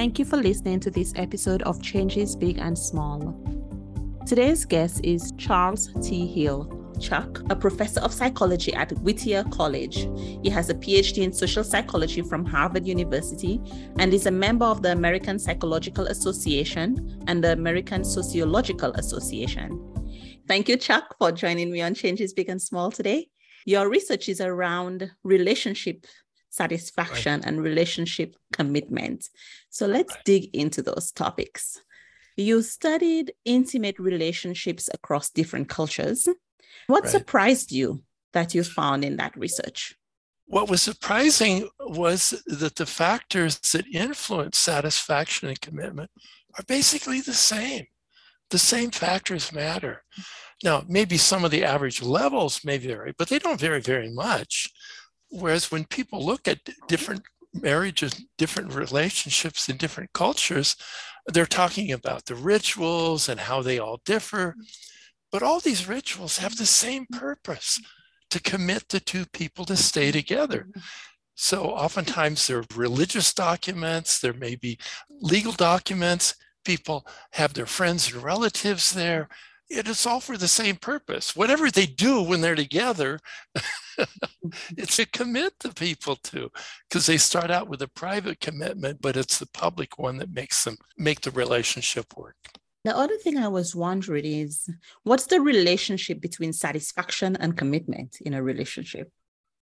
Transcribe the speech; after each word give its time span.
Thank 0.00 0.18
you 0.18 0.24
for 0.24 0.38
listening 0.38 0.80
to 0.80 0.90
this 0.90 1.12
episode 1.16 1.60
of 1.64 1.82
Changes 1.82 2.34
Big 2.34 2.56
and 2.56 2.78
Small. 2.78 3.38
Today's 4.26 4.64
guest 4.64 5.02
is 5.04 5.30
Charles 5.36 5.90
T. 6.00 6.26
Hill, 6.26 6.94
Chuck, 6.98 7.42
a 7.50 7.54
professor 7.54 8.00
of 8.00 8.10
psychology 8.10 8.72
at 8.72 8.92
Whittier 9.00 9.44
College. 9.50 10.08
He 10.42 10.48
has 10.48 10.70
a 10.70 10.74
PhD 10.74 11.18
in 11.18 11.34
social 11.34 11.62
psychology 11.62 12.22
from 12.22 12.46
Harvard 12.46 12.86
University 12.86 13.60
and 13.98 14.14
is 14.14 14.24
a 14.24 14.30
member 14.30 14.64
of 14.64 14.80
the 14.80 14.92
American 14.92 15.38
Psychological 15.38 16.06
Association 16.06 17.22
and 17.26 17.44
the 17.44 17.52
American 17.52 18.02
Sociological 18.02 18.92
Association. 18.92 19.78
Thank 20.48 20.70
you, 20.70 20.78
Chuck, 20.78 21.14
for 21.18 21.30
joining 21.30 21.70
me 21.70 21.82
on 21.82 21.92
Changes 21.92 22.32
Big 22.32 22.48
and 22.48 22.62
Small 22.62 22.90
today. 22.90 23.28
Your 23.66 23.90
research 23.90 24.30
is 24.30 24.40
around 24.40 25.10
relationship 25.24 26.06
satisfaction 26.50 27.40
right. 27.40 27.46
and 27.46 27.62
relationship 27.62 28.36
commitment. 28.52 29.28
So 29.70 29.86
let's 29.86 30.14
right. 30.14 30.24
dig 30.24 30.54
into 30.54 30.82
those 30.82 31.10
topics. 31.12 31.80
You 32.36 32.62
studied 32.62 33.32
intimate 33.44 33.98
relationships 33.98 34.88
across 34.92 35.30
different 35.30 35.68
cultures. 35.68 36.28
What 36.86 37.04
right. 37.04 37.10
surprised 37.10 37.72
you 37.72 38.02
that 38.32 38.54
you 38.54 38.62
found 38.64 39.04
in 39.04 39.16
that 39.16 39.36
research? 39.36 39.96
What 40.46 40.68
was 40.68 40.82
surprising 40.82 41.68
was 41.78 42.42
that 42.46 42.74
the 42.76 42.86
factors 42.86 43.58
that 43.72 43.86
influence 43.86 44.58
satisfaction 44.58 45.48
and 45.48 45.60
commitment 45.60 46.10
are 46.58 46.64
basically 46.66 47.20
the 47.20 47.34
same. 47.34 47.86
The 48.50 48.58
same 48.58 48.90
factors 48.90 49.52
matter. 49.52 50.02
Now, 50.64 50.82
maybe 50.88 51.16
some 51.16 51.44
of 51.44 51.52
the 51.52 51.64
average 51.64 52.02
levels 52.02 52.64
may 52.64 52.78
vary, 52.78 53.14
but 53.16 53.28
they 53.28 53.38
don't 53.38 53.60
vary 53.60 53.80
very 53.80 54.10
much. 54.10 54.68
Whereas 55.30 55.70
when 55.70 55.84
people 55.84 56.24
look 56.24 56.48
at 56.48 56.68
different 56.88 57.22
marriages, 57.54 58.24
different 58.38 58.74
relationships 58.74 59.68
in 59.68 59.76
different 59.76 60.12
cultures, 60.12 60.76
they're 61.26 61.46
talking 61.46 61.92
about 61.92 62.26
the 62.26 62.34
rituals 62.34 63.28
and 63.28 63.40
how 63.40 63.62
they 63.62 63.78
all 63.78 64.00
differ. 64.04 64.56
But 65.32 65.42
all 65.42 65.60
these 65.60 65.88
rituals 65.88 66.38
have 66.38 66.56
the 66.56 66.66
same 66.66 67.06
purpose 67.06 67.80
to 68.30 68.40
commit 68.40 68.88
the 68.88 69.00
two 69.00 69.26
people 69.26 69.64
to 69.66 69.76
stay 69.76 70.10
together. 70.10 70.68
So 71.34 71.64
oftentimes 71.64 72.46
there 72.46 72.58
are 72.58 72.64
religious 72.74 73.32
documents, 73.32 74.20
there 74.20 74.32
may 74.32 74.56
be 74.56 74.78
legal 75.20 75.52
documents, 75.52 76.34
people 76.64 77.06
have 77.32 77.54
their 77.54 77.66
friends 77.66 78.12
and 78.12 78.22
relatives 78.22 78.92
there. 78.92 79.28
It 79.70 79.86
is 79.86 80.04
all 80.04 80.20
for 80.20 80.36
the 80.36 80.48
same 80.48 80.76
purpose. 80.76 81.36
Whatever 81.36 81.70
they 81.70 81.86
do 81.86 82.20
when 82.20 82.40
they're 82.40 82.56
together, 82.56 83.20
it's 84.76 84.98
a 84.98 85.06
commit 85.06 85.54
the 85.60 85.70
people 85.70 86.16
to, 86.16 86.50
because 86.88 87.06
they 87.06 87.16
start 87.16 87.52
out 87.52 87.68
with 87.68 87.80
a 87.82 87.88
private 87.88 88.40
commitment, 88.40 89.00
but 89.00 89.16
it's 89.16 89.38
the 89.38 89.46
public 89.46 89.96
one 89.96 90.18
that 90.18 90.32
makes 90.32 90.64
them 90.64 90.76
make 90.98 91.20
the 91.20 91.30
relationship 91.30 92.16
work. 92.16 92.34
The 92.82 92.96
other 92.96 93.16
thing 93.18 93.38
I 93.38 93.48
was 93.48 93.76
wondering 93.76 94.24
is 94.24 94.68
what's 95.04 95.26
the 95.26 95.40
relationship 95.40 96.20
between 96.20 96.52
satisfaction 96.52 97.36
and 97.36 97.56
commitment 97.56 98.16
in 98.22 98.34
a 98.34 98.42
relationship? 98.42 99.12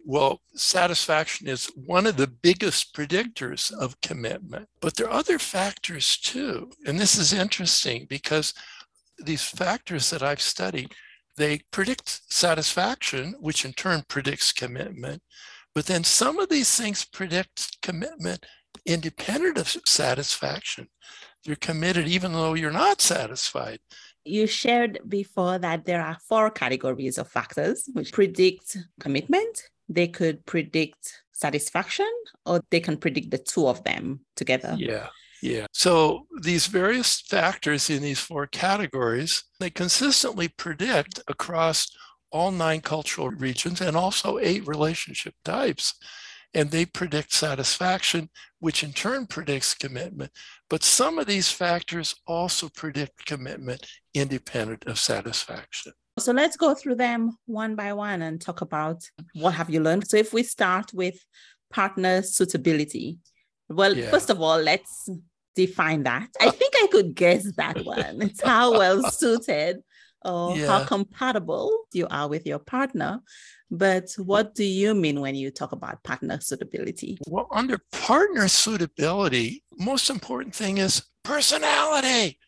Well, 0.09 0.41
satisfaction 0.55 1.49
is 1.49 1.67
one 1.75 2.07
of 2.07 2.17
the 2.17 2.29
biggest 2.29 2.95
predictors 2.95 3.73
of 3.73 4.01
commitment, 4.03 4.69
but 4.81 4.95
there 4.95 5.09
are 5.09 5.19
other 5.19 5.41
factors 5.41 6.17
too. 6.17 6.71
And 6.87 7.01
this 7.01 7.19
is 7.19 7.33
interesting 7.33 8.07
because 8.09 8.55
these 9.19 9.45
factors 9.45 10.11
that 10.11 10.23
I've 10.23 10.43
studied, 10.43 10.93
they 11.37 11.61
predict 11.71 12.33
satisfaction, 12.33 13.35
which 13.41 13.65
in 13.65 13.73
turn 13.73 14.05
predicts 14.09 14.53
commitment. 14.53 15.23
But 15.75 15.87
then 15.87 16.05
some 16.05 16.39
of 16.39 16.49
these 16.49 16.75
things 16.75 17.05
predict 17.05 17.81
commitment 17.83 18.47
independent 18.85 19.59
of 19.59 19.69
satisfaction 19.87 20.87
you're 21.47 21.57
committed 21.57 22.09
even 22.09 22.33
though 22.33 22.55
you're 22.55 22.73
not 22.73 23.01
satisfied. 23.01 23.79
You 24.25 24.47
shared 24.47 24.99
before 25.09 25.59
that 25.59 25.85
there 25.85 26.03
are 26.03 26.19
four 26.29 26.51
categories 26.51 27.19
of 27.19 27.29
factors 27.29 27.89
which 27.93 28.13
predict 28.13 28.77
commitment. 28.99 29.63
They 29.89 30.09
could 30.09 30.45
predict 30.47 31.23
satisfaction, 31.33 32.11
or 32.45 32.61
they 32.71 32.81
can 32.81 32.97
predict 32.97 33.31
the 33.31 33.39
two 33.39 33.69
of 33.69 33.85
them 33.85 34.21
together. 34.35 34.75
Yeah. 34.77 35.09
Yeah. 35.43 35.67
So 35.73 36.27
these 36.41 36.67
various 36.67 37.21
factors 37.21 37.91
in 37.91 38.03
these 38.03 38.21
four 38.21 38.47
categories, 38.47 39.45
they 39.61 39.71
consistently 39.71 40.49
predict 40.49 41.21
across 41.29 41.89
all 42.33 42.51
nine 42.51 42.81
cultural 42.81 43.31
regions 43.31 43.81
and 43.81 43.97
also 43.97 44.39
eight 44.39 44.67
relationship 44.67 45.35
types 45.45 45.95
and 46.57 46.71
they 46.71 46.87
predict 46.87 47.33
satisfaction, 47.33 48.31
which 48.61 48.83
in 48.83 48.93
turn 48.93 49.27
predicts 49.27 49.75
commitment. 49.75 50.33
But 50.71 50.83
some 50.83 51.19
of 51.19 51.27
these 51.27 51.51
factors 51.51 52.15
also 52.27 52.71
predict 52.71 53.27
commitment 53.27 53.87
independent 54.15 54.87
of 54.87 54.99
satisfaction. 54.99 55.93
So 56.19 56.33
let's 56.33 56.57
go 56.57 56.75
through 56.75 56.95
them 56.95 57.37
one 57.45 57.75
by 57.75 57.93
one 57.93 58.23
and 58.23 58.41
talk 58.41 58.63
about 58.63 59.05
what 59.35 59.53
have 59.53 59.69
you 59.69 59.81
learned. 59.81 60.09
So 60.09 60.17
if 60.17 60.33
we 60.33 60.43
start 60.43 60.95
with 60.95 61.19
partner 61.71 62.23
suitability, 62.23 63.19
well, 63.69 63.97
yeah. 63.97 64.11
first 64.11 64.31
of 64.31 64.41
all, 64.41 64.61
let's 64.61 65.09
define 65.55 66.05
that. 66.05 66.29
I 66.41 66.51
think 66.51 66.75
I 66.77 66.87
could 66.91 67.15
guess 67.15 67.51
that 67.57 67.85
one. 67.85 68.23
It's 68.23 68.43
how 68.43 68.73
well 68.79 69.03
suited 69.11 69.83
or 70.25 70.57
yeah. 70.57 70.67
how 70.67 70.85
compatible 70.85 71.87
you 71.93 72.07
are 72.11 72.29
with 72.29 72.47
your 72.47 72.59
partner. 72.59 73.21
But 73.71 74.11
what 74.19 74.55
do 74.55 74.65
you 74.65 74.95
mean 74.95 75.21
when 75.21 75.35
you 75.35 75.51
talk 75.51 75.73
about 75.73 76.03
partner 76.05 76.39
suitability? 76.41 77.19
Well, 77.27 77.49
under 77.51 77.79
partner 77.91 78.47
suitability, 78.47 79.65
most 79.77 80.09
important 80.09 80.55
thing 80.55 80.79
is 80.79 81.03
personality. 81.25 82.39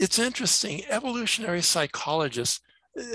It's 0.00 0.18
interesting. 0.18 0.82
Evolutionary 0.88 1.62
psychologists 1.62 2.60
uh, 2.60 2.69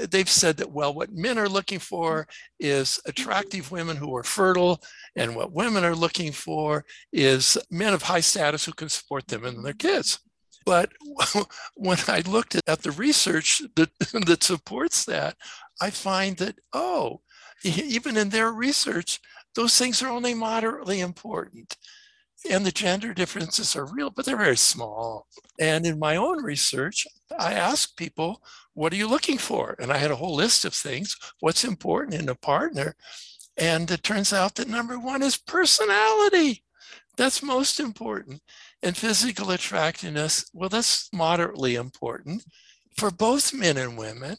they've 0.10 0.30
said 0.30 0.58
that 0.58 0.72
well 0.72 0.94
what 0.94 1.12
men 1.12 1.38
are 1.38 1.50
looking 1.50 1.80
for 1.80 2.22
mm-hmm. 2.22 2.68
is 2.78 2.90
mm-hmm. 2.90 3.10
attractive 3.10 3.72
women 3.72 3.98
who 3.98 4.16
are 4.16 4.24
fertile 4.24 4.82
and 5.16 5.36
what 5.36 5.54
women 5.54 5.84
are 5.84 5.96
looking 5.96 6.32
for 6.32 6.86
is 7.12 7.58
men 7.70 7.94
of 7.94 8.04
high 8.04 8.22
status 8.22 8.66
who 8.66 8.74
can 8.74 8.90
support 8.90 9.28
them 9.28 9.46
and 9.46 9.66
their 9.66 9.74
mm-hmm. 9.74 9.88
kids 9.88 10.20
but 10.66 10.92
when 11.76 11.98
i 12.08 12.22
looked 12.22 12.56
at 12.68 12.82
the 12.82 12.92
research 12.92 13.62
that, 13.76 13.90
that 14.26 14.44
supports 14.44 15.06
that 15.06 15.36
I 15.82 15.90
find 15.90 16.38
that, 16.38 16.56
oh, 16.74 17.22
even 17.64 18.18
in 18.18 18.30
their 18.30 18.52
research, 18.52 19.20
those 19.56 19.78
things 19.78 20.02
are 20.02 20.10
only 20.10 20.34
moderately 20.34 21.00
important. 21.00 21.76
And 22.50 22.66
the 22.66 22.72
gender 22.72 23.14
differences 23.14 23.76
are 23.76 23.92
real, 23.92 24.12
but 24.12 24.26
they're 24.26 24.38
very 24.38 24.58
small. 24.58 25.28
And 25.60 25.86
in 25.86 25.98
my 25.98 26.16
own 26.16 26.44
research, 26.44 27.08
I 27.38 27.54
asked 27.54 27.98
people, 27.98 28.42
what 28.76 28.94
are 28.94 28.98
you 28.98 29.08
looking 29.08 29.38
for? 29.38 29.76
And 29.80 29.92
I 29.92 29.98
had 29.98 30.12
a 30.12 30.18
whole 30.18 30.36
list 30.36 30.66
of 30.66 30.74
things. 30.74 31.16
What's 31.40 31.64
important 31.64 32.14
in 32.14 32.30
a 32.30 32.36
partner? 32.36 32.96
And 33.58 33.90
it 33.90 34.04
turns 34.04 34.34
out 34.34 34.56
that 34.56 34.68
number 34.68 35.00
one 35.00 35.24
is 35.24 35.38
personality. 35.38 36.64
That's 37.18 37.42
most 37.42 37.80
important. 37.80 38.42
And 38.84 38.96
physical 38.96 39.52
attractiveness, 39.52 40.46
well, 40.54 40.70
that's 40.70 41.10
moderately 41.14 41.76
important 41.76 42.44
for 42.98 43.10
both 43.10 43.54
men 43.54 43.78
and 43.78 43.98
women. 43.98 44.36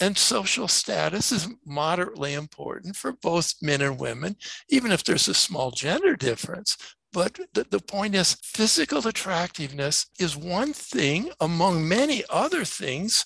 And 0.00 0.16
social 0.16 0.66
status 0.66 1.30
is 1.30 1.48
moderately 1.64 2.32
important 2.32 2.96
for 2.96 3.12
both 3.12 3.54
men 3.60 3.82
and 3.82 4.00
women, 4.00 4.36
even 4.68 4.90
if 4.90 5.04
there's 5.04 5.28
a 5.28 5.34
small 5.34 5.70
gender 5.70 6.16
difference. 6.16 6.76
But 7.12 7.38
the, 7.52 7.64
the 7.70 7.78
point 7.78 8.14
is, 8.14 8.38
physical 8.42 9.06
attractiveness 9.06 10.06
is 10.18 10.36
one 10.36 10.72
thing 10.72 11.30
among 11.40 11.86
many 11.86 12.24
other 12.30 12.64
things 12.64 13.24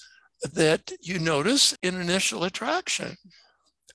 that 0.53 0.93
you 1.01 1.19
notice 1.19 1.77
in 1.83 2.01
initial 2.01 2.45
attraction. 2.45 3.17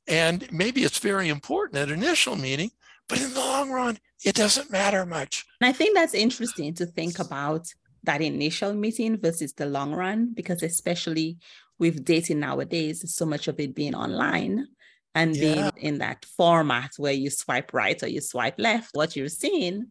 And 0.08 0.52
maybe 0.52 0.84
it's 0.84 1.00
very 1.00 1.30
important 1.30 1.78
at 1.78 1.90
initial 1.90 2.36
meeting, 2.36 2.72
but 3.08 3.22
in 3.22 3.34
the 3.34 3.40
long 3.40 3.72
run, 3.72 4.00
it 4.24 4.36
doesn't 4.36 4.72
matter 4.72 5.06
much. 5.06 5.46
And 5.60 5.70
I 5.70 5.74
think 5.74 5.96
that's 5.96 6.14
interesting 6.14 6.74
to 6.76 6.86
think 6.86 7.20
about 7.20 7.68
that 8.04 8.22
initial 8.22 8.74
meeting 8.74 9.18
versus 9.18 9.54
the 9.54 9.68
long 9.68 9.94
run, 9.94 10.34
because 10.34 10.64
especially 10.64 11.38
with 11.78 12.04
dating 12.04 12.40
nowadays, 12.40 13.04
so 13.14 13.26
much 13.26 13.48
of 13.48 13.60
it 13.60 13.76
being 13.76 13.96
online 13.96 14.68
and 15.14 15.36
yeah. 15.36 15.42
being 15.42 15.72
in 15.78 15.98
that 16.00 16.26
format 16.26 16.92
where 16.98 17.14
you 17.14 17.30
swipe 17.30 17.74
right 17.74 18.02
or 18.02 18.08
you 18.08 18.22
swipe 18.22 18.56
left, 18.58 18.90
what 18.94 19.16
you're 19.16 19.28
seeing, 19.28 19.88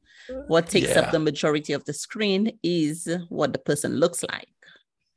what 0.48 0.68
takes 0.68 0.90
yeah. 0.90 1.00
up 1.00 1.12
the 1.12 1.18
majority 1.18 1.72
of 1.72 1.84
the 1.84 1.92
screen 1.92 2.58
is 2.62 3.08
what 3.28 3.52
the 3.52 3.58
person 3.58 3.96
looks 3.96 4.24
like. 4.24 4.48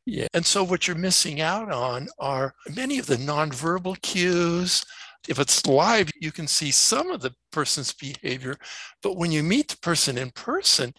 Yeah. 0.05 0.27
And 0.33 0.45
so 0.45 0.63
what 0.63 0.87
you're 0.87 0.97
missing 0.97 1.39
out 1.41 1.71
on 1.71 2.07
are 2.19 2.53
many 2.75 2.99
of 2.99 3.05
the 3.05 3.15
nonverbal 3.15 4.01
cues. 4.01 4.83
If 5.29 5.39
it's 5.39 5.65
live, 5.65 6.09
you 6.19 6.33
can 6.33 6.47
see 6.47 6.71
some 6.71 7.09
of 7.09 7.21
the 7.21 7.33
person's 7.51 7.93
behavior. 7.93 8.57
But 9.01 9.15
when 9.15 9.31
you 9.31 9.41
meet 9.41 9.69
the 9.69 9.77
person 9.77 10.17
in 10.17 10.31
person, 10.31 10.93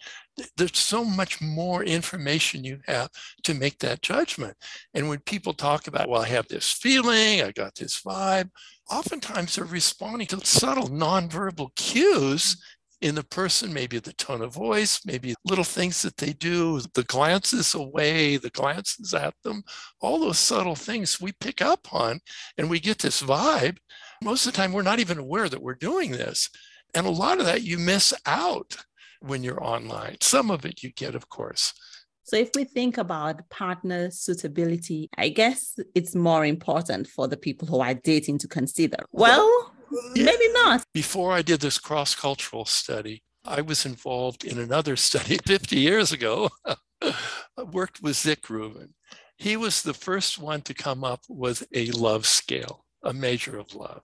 there's 0.56 0.79
so 0.79 1.05
much 1.05 1.43
more 1.43 1.85
information 1.85 2.65
you 2.65 2.81
have 2.87 3.11
to 3.45 3.53
make 3.53 3.79
that 3.81 4.01
judgment. 4.01 4.56
And 4.95 5.09
when 5.11 5.21
people 5.21 5.53
talk 5.53 5.87
about, 5.87 6.09
well, 6.09 6.23
I 6.23 6.29
have 6.29 6.49
this 6.49 6.73
feeling, 6.73 7.43
I 7.43 7.53
got 7.53 7.75
this 7.75 8.01
vibe, 8.01 8.49
oftentimes 8.91 9.56
they're 9.56 9.65
responding 9.67 10.27
to 10.29 10.45
subtle 10.45 10.89
nonverbal 10.89 11.75
cues 11.77 12.56
in 13.05 13.15
the 13.15 13.23
person, 13.23 13.71
maybe 13.71 13.99
the 13.99 14.15
tone 14.15 14.41
of 14.41 14.55
voice, 14.55 15.03
maybe 15.05 15.35
little 15.45 15.62
things 15.62 16.01
that 16.01 16.17
they 16.17 16.33
do, 16.33 16.81
the 16.95 17.03
glances 17.03 17.75
away, 17.75 18.39
the 18.39 18.49
glances 18.49 19.12
at 19.12 19.35
them, 19.45 19.62
all 20.01 20.19
those 20.19 20.39
subtle 20.39 20.75
things 20.75 21.21
we 21.21 21.31
pick 21.33 21.61
up 21.61 21.93
on 21.93 22.19
and 22.56 22.71
we 22.71 22.81
get 22.81 22.99
this 22.99 23.23
vibe. 23.23 23.77
Most 24.23 24.47
of 24.47 24.53
the 24.53 24.56
time, 24.56 24.73
we're 24.73 24.81
not 24.81 25.01
even 25.01 25.19
aware 25.19 25.51
that 25.51 25.61
we're 25.61 25.75
doing 25.75 26.12
this. 26.12 26.49
And 26.95 27.06
a 27.06 27.11
lot 27.11 27.41
of 27.41 27.45
that 27.45 27.62
you 27.62 27.79
miss 27.79 28.15
out 28.25 28.75
when 29.21 29.43
you're 29.43 29.62
online. 29.62 30.17
Some 30.23 30.51
of 30.51 30.65
it 30.65 30.83
you 30.83 30.91
get, 30.91 31.15
of 31.15 31.29
course. 31.29 31.75
So, 32.23 32.37
if 32.37 32.53
we 32.55 32.65
think 32.65 32.97
about 32.97 33.51
partner 33.51 34.11
suitability, 34.11 35.11
I 35.19 35.29
guess 35.29 35.79
it's 35.95 36.15
more 36.15 36.47
important 36.47 37.06
for 37.06 37.29
the 37.29 37.37
people 37.37 37.69
who 37.69 37.81
are 37.81 37.93
dating 37.93 38.39
to 38.39 38.49
consider. 38.49 39.05
Well. 39.12 39.74
Maybe 40.15 40.49
not. 40.53 40.85
Before 40.93 41.33
I 41.33 41.43
did 41.43 41.61
this 41.61 41.79
cross 41.79 42.15
cultural 42.15 42.65
study, 42.65 43.23
I 43.45 43.61
was 43.61 43.85
involved 43.85 44.45
in 44.45 44.59
another 44.59 44.97
study 45.09 45.39
50 45.45 45.77
years 45.77 46.13
ago. 46.13 46.51
I 47.03 47.63
worked 47.63 48.03
with 48.03 48.17
Zick 48.17 48.49
Rubin. 48.49 48.95
He 49.37 49.57
was 49.57 49.83
the 49.83 49.95
first 49.95 50.39
one 50.39 50.63
to 50.63 50.75
come 50.75 51.05
up 51.05 51.23
with 51.29 51.67
a 51.75 51.91
love 51.91 52.27
scale, 52.27 52.85
a 53.03 53.13
measure 53.13 53.59
of 53.59 53.75
love. 53.75 54.03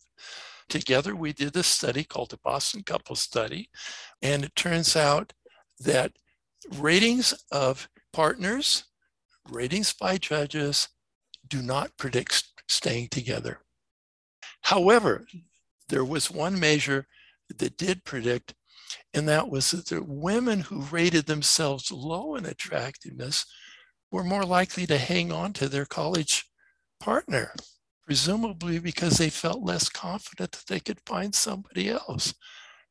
Together, 0.69 1.17
we 1.17 1.32
did 1.32 1.53
this 1.53 1.67
study 1.67 2.05
called 2.05 2.31
the 2.31 2.38
Boston 2.44 2.83
Couple 2.85 3.17
Study. 3.17 3.71
And 4.23 4.44
it 4.44 4.55
turns 4.55 4.97
out 4.97 5.33
that 5.81 6.12
ratings 6.79 7.33
of 7.50 7.88
partners, 8.12 8.85
ratings 9.49 9.93
by 9.93 10.19
judges 10.19 10.88
do 11.49 11.62
not 11.62 11.97
predict 11.97 12.44
staying 12.69 13.09
together. 13.09 13.61
However, 14.62 15.26
there 15.90 16.04
was 16.04 16.31
one 16.31 16.58
measure 16.58 17.06
that 17.54 17.76
did 17.76 18.04
predict, 18.04 18.54
and 19.12 19.28
that 19.28 19.50
was 19.50 19.70
that 19.72 19.87
the 19.87 20.02
women 20.02 20.60
who 20.60 20.81
rated 20.82 21.26
themselves 21.26 21.90
low 21.92 22.34
in 22.37 22.46
attractiveness 22.46 23.44
were 24.10 24.25
more 24.25 24.44
likely 24.44 24.87
to 24.87 24.98
hang 24.98 25.31
on 25.31 25.52
to 25.52 25.69
their 25.69 25.87
college 25.87 26.46
partner, 26.98 27.52
presumably 28.04 28.78
because 28.78 29.19
they 29.19 29.31
felt 29.31 29.62
less 29.62 29.88
confident 29.88 30.52
that 30.52 30.66
they 30.66 30.81
could 30.81 31.00
find 31.06 31.34
somebody 31.34 31.88
else 31.88 32.34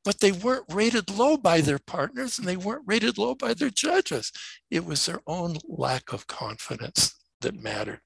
but 0.05 0.19
they 0.19 0.31
weren't 0.31 0.65
rated 0.71 1.09
low 1.09 1.37
by 1.37 1.61
their 1.61 1.79
partners 1.79 2.39
and 2.39 2.47
they 2.47 2.57
weren't 2.57 2.87
rated 2.87 3.17
low 3.17 3.35
by 3.35 3.53
their 3.53 3.69
judges. 3.69 4.31
It 4.71 4.85
was 4.85 5.05
their 5.05 5.21
own 5.27 5.57
lack 5.67 6.13
of 6.13 6.27
confidence 6.27 7.15
that 7.41 7.53
mattered. 7.55 8.01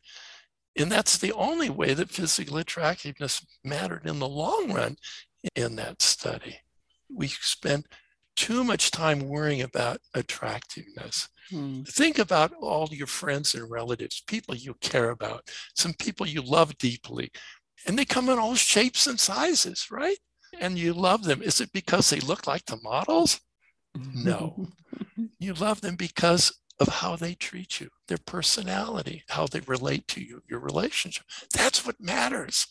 And 0.78 0.92
that's 0.92 1.18
the 1.18 1.34
only 1.34 1.70
way 1.70 1.94
that 1.94 2.10
physical 2.10 2.58
attractiveness 2.58 3.46
mattered 3.64 4.06
in 4.06 4.20
the 4.20 4.28
long 4.28 4.72
run 4.74 4.96
in 5.56 5.76
that 5.76 6.02
study. 6.02 6.60
We 7.14 7.28
spend 7.28 7.86
too 8.36 8.64
much 8.64 8.90
time 8.90 9.28
worrying 9.28 9.62
about 9.62 10.00
attractiveness. 10.16 11.30
Hmm. 11.52 11.84
Think 11.84 12.18
about 12.18 12.54
all 12.60 12.90
your 12.92 13.08
friends 13.08 13.54
and 13.54 13.70
relatives, 13.70 14.24
people 14.26 14.56
you 14.56 14.74
care 14.82 15.12
about, 15.12 15.50
some 15.76 15.94
people 15.94 16.26
you 16.26 16.42
love 16.42 16.76
deeply, 16.80 17.32
and 17.86 18.00
they 18.00 18.06
come 18.06 18.30
in 18.30 18.40
all 18.40 18.56
shapes 18.56 19.06
and 19.06 19.20
sizes, 19.20 19.88
right? 19.92 20.18
and 20.60 20.78
you 20.78 20.94
love 20.94 21.24
them. 21.24 21.42
Is 21.42 21.62
it 21.62 21.72
because 21.74 22.10
they 22.10 22.20
look 22.20 22.48
like 22.48 22.66
the 22.66 22.78
models? 22.78 23.40
No. 23.96 24.68
you 25.40 25.54
love 25.54 25.82
them 25.82 25.96
because 25.96 26.60
of 26.80 26.88
how 26.88 27.16
they 27.16 27.36
treat 27.36 27.80
you, 27.80 27.90
their 28.08 28.18
personality, 28.18 29.24
how 29.30 29.46
they 29.46 29.62
relate 29.62 30.08
to 30.10 30.22
you, 30.22 30.42
your 30.50 30.60
relationship. 30.60 31.26
That's 31.54 31.86
what 31.86 32.02
matters. 32.02 32.68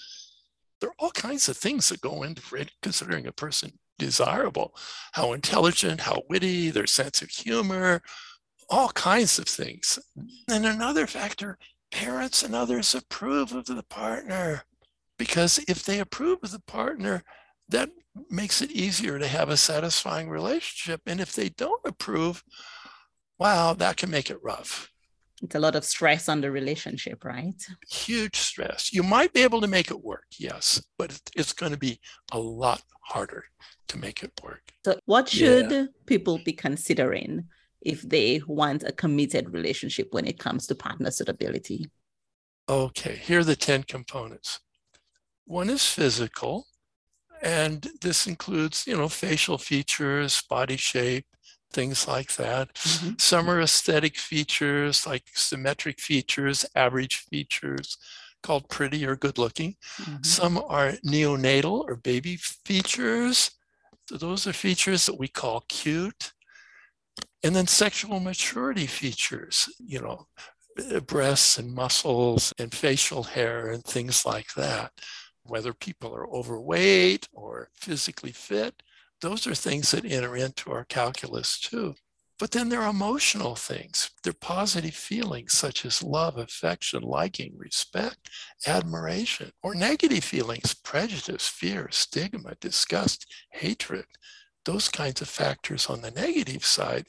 There 0.81 0.91
are 0.91 0.95
all 0.99 1.13
kinds 1.13 1.49
of 1.49 1.57
things 1.57 1.89
that 1.89 2.01
go 2.01 2.23
into 2.23 2.43
considering 2.83 3.27
a 3.27 3.33
person 3.33 3.79
desirable 3.99 4.75
how 5.13 5.33
intelligent, 5.33 6.01
how 6.01 6.23
witty, 6.29 6.71
their 6.71 6.89
sense 6.89 7.23
of 7.23 7.31
humor, 7.31 8.03
all 8.69 8.89
kinds 8.89 9.39
of 9.39 9.47
things. 9.47 9.99
And 10.51 10.67
another 10.67 11.07
factor 11.07 11.59
parents 11.93 12.43
and 12.43 12.55
others 12.55 12.95
approve 12.95 13.53
of 13.53 13.67
the 13.67 13.85
partner. 13.85 14.65
Because 15.19 15.59
if 15.69 15.85
they 15.85 16.01
approve 16.01 16.39
of 16.43 16.51
the 16.51 16.59
partner, 16.59 17.23
that 17.69 17.91
makes 18.29 18.61
it 18.61 18.71
easier 18.73 19.19
to 19.19 19.29
have 19.29 19.51
a 19.51 19.57
satisfying 19.57 20.29
relationship. 20.29 21.03
And 21.07 21.21
if 21.21 21.33
they 21.33 21.51
don't 21.51 21.83
approve, 21.85 22.43
wow, 23.43 23.75
that 23.75 23.97
can 23.97 24.09
make 24.09 24.31
it 24.31 24.39
rough. 24.43 24.89
It's 25.43 25.57
a 25.57 25.59
lot 25.59 25.75
of 25.75 25.85
stress 25.85 26.29
on 26.29 26.41
the 26.41 26.51
relationship, 26.53 27.25
right? 27.25 27.61
Huge 27.91 28.37
stress. 28.37 28.93
You 28.93 29.03
might 29.03 29.33
be 29.33 29.43
able 29.43 29.61
to 29.61 29.67
make 29.67 29.91
it 29.91 30.05
work, 30.05 30.29
yes, 30.39 30.81
but 30.97 31.19
it's 31.35 31.53
going 31.53 31.73
to 31.73 31.79
be 31.79 31.99
a 32.31 32.39
lot 32.39 32.83
harder 33.01 33.43
to 33.89 33.99
make 33.99 34.23
it 34.23 34.31
work. 34.45 34.63
So, 34.85 35.01
what 35.07 35.29
should 35.29 35.73
yeah. 35.73 35.87
people 36.07 36.39
be 36.45 36.53
considering 36.53 37.49
if 37.81 38.03
they 38.03 38.41
want 38.47 38.85
a 38.85 38.93
committed 38.93 39.53
relationship 39.53 40.09
when 40.13 40.27
it 40.29 40.39
comes 40.39 40.69
to 40.69 40.77
partner 40.77 41.11
suitability? 41.11 41.91
Okay, 42.69 43.17
here 43.17 43.41
are 43.41 43.45
the 43.45 43.57
10 43.57 43.83
components. 43.83 44.61
One 45.47 45.69
is 45.69 45.85
physical, 45.85 46.67
and 47.43 47.89
this 48.01 48.29
includes, 48.29 48.87
you 48.87 48.97
know, 48.97 49.09
facial 49.09 49.59
features, 49.59 50.43
body 50.49 50.77
shape, 50.77 51.27
things 51.73 52.07
like 52.07 52.35
that. 52.37 52.75
Mm-hmm. 52.75 53.11
Some 53.19 53.51
are 53.51 53.61
aesthetic 53.61 54.17
features 54.17 55.07
like 55.07 55.25
symmetric 55.35 56.01
features, 56.01 56.65
average 56.75 57.17
features 57.17 57.97
called 58.43 58.69
pretty 58.69 59.07
or 59.07 59.17
good 59.17 59.39
looking. 59.39 59.77
Mm-hmm. 59.99 60.23
Some 60.23 60.59
are 60.59 60.93
neonatal 61.07 61.85
or 61.89 61.97
baby 61.97 62.37
features. 62.37 63.51
So 64.09 64.17
those 64.17 64.47
are 64.47 64.53
features 64.53 65.07
that 65.07 65.19
we 65.19 65.29
call 65.29 65.65
cute. 65.69 66.33
And 67.45 67.55
then 67.55 67.67
sexual 67.67 68.21
maturity 68.21 68.87
features, 68.87 69.69
you 69.79 70.01
know, 70.01 70.27
breasts 71.07 71.59
and 71.59 71.75
muscles 71.75 72.53
and 72.59 72.73
facial 72.73 73.25
hair 73.25 73.71
and 73.71 73.85
things 73.85 74.25
like 74.25 74.55
that 74.55 74.93
whether 75.45 75.73
people 75.73 76.15
are 76.15 76.29
overweight 76.29 77.29
or 77.33 77.69
physically 77.75 78.33
fit. 78.33 78.83
Those 79.23 79.47
are 79.47 79.55
things 79.55 79.93
that 79.93 80.05
enter 80.05 80.37
into 80.37 80.73
our 80.73 80.85
calculus 80.85 81.59
too. 81.59 81.95
But 82.41 82.51
then 82.51 82.71
there 82.71 82.83
are 82.83 82.91
emotional 82.91 83.55
things. 83.55 84.11
They're 84.25 84.33
positive 84.33 84.97
feelings 84.97 85.53
such 85.53 85.87
as 85.87 86.03
love, 86.03 86.39
affection, 86.39 87.03
liking, 87.03 87.53
respect, 87.57 88.29
admiration, 88.67 89.53
or 89.63 89.77
negative 89.77 90.25
feelings, 90.25 90.75
prejudice, 90.75 91.47
fear, 91.47 91.89
stigma, 91.93 92.57
disgust, 92.61 93.33
hatred. 93.53 94.07
Those 94.65 94.89
kinds 94.89 95.21
of 95.21 95.29
factors 95.29 95.87
on 95.87 96.03
the 96.03 96.11
negative 96.11 96.65
side 96.65 97.07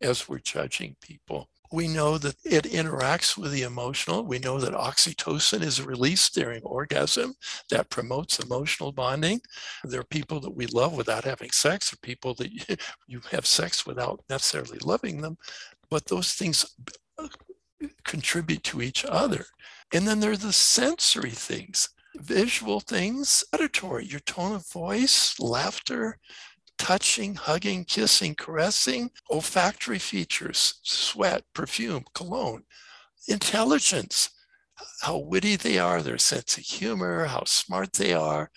as 0.00 0.28
we're 0.28 0.38
judging 0.38 0.94
people. 1.00 1.48
We 1.72 1.88
know 1.88 2.18
that 2.18 2.36
it 2.44 2.64
interacts 2.64 3.36
with 3.36 3.52
the 3.52 3.62
emotional. 3.62 4.24
We 4.24 4.38
know 4.38 4.58
that 4.60 4.72
oxytocin 4.72 5.62
is 5.62 5.82
released 5.82 6.34
during 6.34 6.62
orgasm 6.62 7.34
that 7.70 7.90
promotes 7.90 8.38
emotional 8.38 8.92
bonding. 8.92 9.40
There 9.84 10.00
are 10.00 10.04
people 10.04 10.40
that 10.40 10.54
we 10.54 10.66
love 10.66 10.96
without 10.96 11.24
having 11.24 11.50
sex, 11.50 11.92
or 11.92 11.96
people 11.98 12.34
that 12.34 12.80
you 13.06 13.20
have 13.30 13.46
sex 13.46 13.86
without 13.86 14.22
necessarily 14.28 14.78
loving 14.78 15.20
them. 15.20 15.36
But 15.90 16.06
those 16.06 16.32
things 16.32 16.76
uh, 17.18 17.28
contribute 18.04 18.64
to 18.64 18.82
each 18.82 19.04
other. 19.04 19.46
And 19.92 20.06
then 20.06 20.20
there 20.20 20.32
are 20.32 20.36
the 20.36 20.52
sensory 20.52 21.30
things, 21.30 21.88
visual 22.16 22.80
things, 22.80 23.44
auditory, 23.52 24.06
your 24.06 24.20
tone 24.20 24.54
of 24.54 24.68
voice, 24.70 25.38
laughter, 25.38 26.18
touching, 26.78 27.34
hugging, 27.34 27.84
kissing, 27.84 28.34
caressing, 28.34 29.10
olfactory 29.30 29.98
features, 29.98 30.74
sweat, 30.82 31.42
perfume, 31.54 32.04
cologne, 32.14 32.64
intelligence, 33.28 34.30
how 35.00 35.18
witty 35.18 35.56
they 35.56 35.78
are, 35.78 36.02
their 36.02 36.18
sense 36.18 36.56
of 36.58 36.64
humor, 36.64 37.24
how 37.26 37.44
smart 37.44 37.94
they 37.94 38.12
are, 38.12 38.50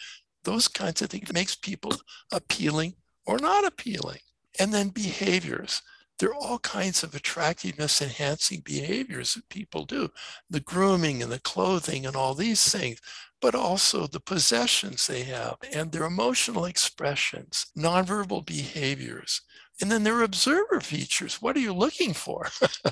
those 0.43 0.67
kinds 0.67 1.01
of 1.01 1.09
things 1.09 1.31
makes 1.33 1.55
people 1.55 1.93
appealing 2.31 2.95
or 3.25 3.38
not 3.38 3.65
appealing. 3.65 4.19
And 4.59 4.73
then 4.73 4.89
behaviors. 4.89 5.81
There 6.19 6.29
are 6.29 6.35
all 6.35 6.59
kinds 6.59 7.03
of 7.03 7.15
attractiveness 7.15 8.01
enhancing 8.01 8.61
behaviors 8.61 9.35
that 9.35 9.49
people 9.49 9.85
do. 9.85 10.09
The 10.49 10.59
grooming 10.59 11.23
and 11.23 11.31
the 11.31 11.39
clothing 11.39 12.05
and 12.05 12.15
all 12.15 12.35
these 12.35 12.69
things 12.71 12.99
but 13.41 13.55
also 13.55 14.07
the 14.07 14.19
possessions 14.19 15.07
they 15.07 15.23
have 15.23 15.57
and 15.73 15.91
their 15.91 16.03
emotional 16.03 16.65
expressions, 16.65 17.67
nonverbal 17.77 18.45
behaviors, 18.45 19.41
And 19.81 19.89
then 19.89 20.03
there 20.03 20.15
are 20.15 20.24
observer 20.24 20.81
features. 20.81 21.41
What 21.41 21.55
are 21.55 21.62
you 21.62 21.74
looking 21.74 22.13
for 22.13 22.48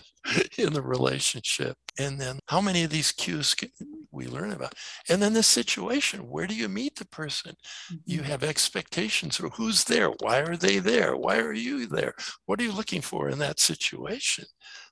in 0.58 0.74
the 0.74 0.82
relationship? 0.82 1.76
And 2.00 2.20
then 2.20 2.40
how 2.48 2.62
many 2.62 2.84
of 2.84 2.92
these 2.92 3.12
cues 3.12 3.54
can 3.54 3.70
we 4.12 4.28
learn 4.28 4.52
about? 4.52 4.74
And 5.10 5.22
then 5.22 5.34
the 5.34 5.44
situation 5.44 6.30
where 6.30 6.48
do 6.48 6.56
you 6.56 6.70
meet 6.70 6.96
the 6.96 7.08
person? 7.08 7.56
Mm-hmm. 7.92 7.96
You 8.06 8.22
have 8.24 8.44
expectations 8.44 9.40
or 9.40 9.50
who's 9.50 9.84
there? 9.84 10.10
Why 10.22 10.40
are 10.40 10.56
they 10.56 10.80
there? 10.80 11.16
Why 11.18 11.40
are 11.40 11.54
you 11.54 11.88
there? 11.88 12.14
What 12.46 12.60
are 12.60 12.64
you 12.64 12.72
looking 12.72 13.02
for 13.02 13.30
in 13.30 13.40
that 13.40 13.60
situation? 13.60 14.46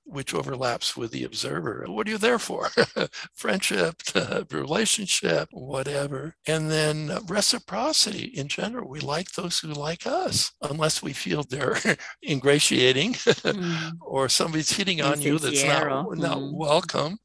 Which 0.05 0.33
overlaps 0.33 0.95
with 0.95 1.11
the 1.11 1.23
observer. 1.23 1.85
What 1.87 2.07
are 2.07 2.11
you 2.11 2.17
there 2.17 2.39
for? 2.39 2.69
Friendship, 3.33 4.01
relationship, 4.51 5.49
whatever. 5.51 6.35
And 6.47 6.69
then 6.69 7.19
reciprocity 7.27 8.25
in 8.25 8.47
general. 8.47 8.89
We 8.89 8.99
like 8.99 9.31
those 9.31 9.59
who 9.59 9.69
like 9.69 10.05
us, 10.05 10.51
unless 10.61 11.01
we 11.01 11.13
feel 11.13 11.43
they're 11.43 11.77
ingratiating 12.27 13.13
mm. 13.13 13.91
or 14.01 14.29
somebody's 14.29 14.71
hitting 14.71 15.01
on 15.01 15.21
you 15.21 15.39
that's 15.39 15.63
not, 15.63 15.83
mm. 15.83 16.17
not 16.17 16.37
mm-hmm. 16.37 16.57
welcome. 16.57 17.17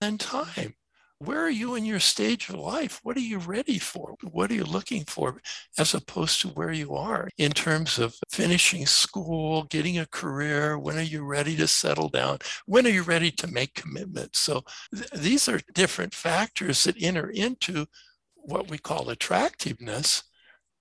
And 0.00 0.18
time 0.20 0.74
where 1.18 1.40
are 1.40 1.50
you 1.50 1.74
in 1.74 1.84
your 1.84 2.00
stage 2.00 2.48
of 2.48 2.56
life? 2.56 3.00
What 3.02 3.16
are 3.16 3.20
you 3.20 3.38
ready 3.38 3.78
for? 3.78 4.14
What 4.22 4.50
are 4.50 4.54
you 4.54 4.64
looking 4.64 5.04
for 5.04 5.40
as 5.78 5.94
opposed 5.94 6.40
to 6.42 6.48
where 6.48 6.72
you 6.72 6.94
are 6.94 7.28
in 7.38 7.52
terms 7.52 7.98
of 7.98 8.16
finishing 8.30 8.86
school, 8.86 9.64
getting 9.64 9.98
a 9.98 10.06
career? 10.06 10.78
When 10.78 10.98
are 10.98 11.02
you 11.02 11.24
ready 11.24 11.56
to 11.56 11.68
settle 11.68 12.08
down? 12.08 12.38
When 12.66 12.86
are 12.86 12.90
you 12.90 13.02
ready 13.02 13.30
to 13.32 13.46
make 13.46 13.74
commitments? 13.74 14.40
So 14.40 14.64
th- 14.94 15.10
these 15.10 15.48
are 15.48 15.60
different 15.72 16.14
factors 16.14 16.84
that 16.84 17.00
enter 17.00 17.30
into 17.30 17.86
what 18.34 18.68
we 18.68 18.78
call 18.78 19.08
attractiveness. 19.08 20.24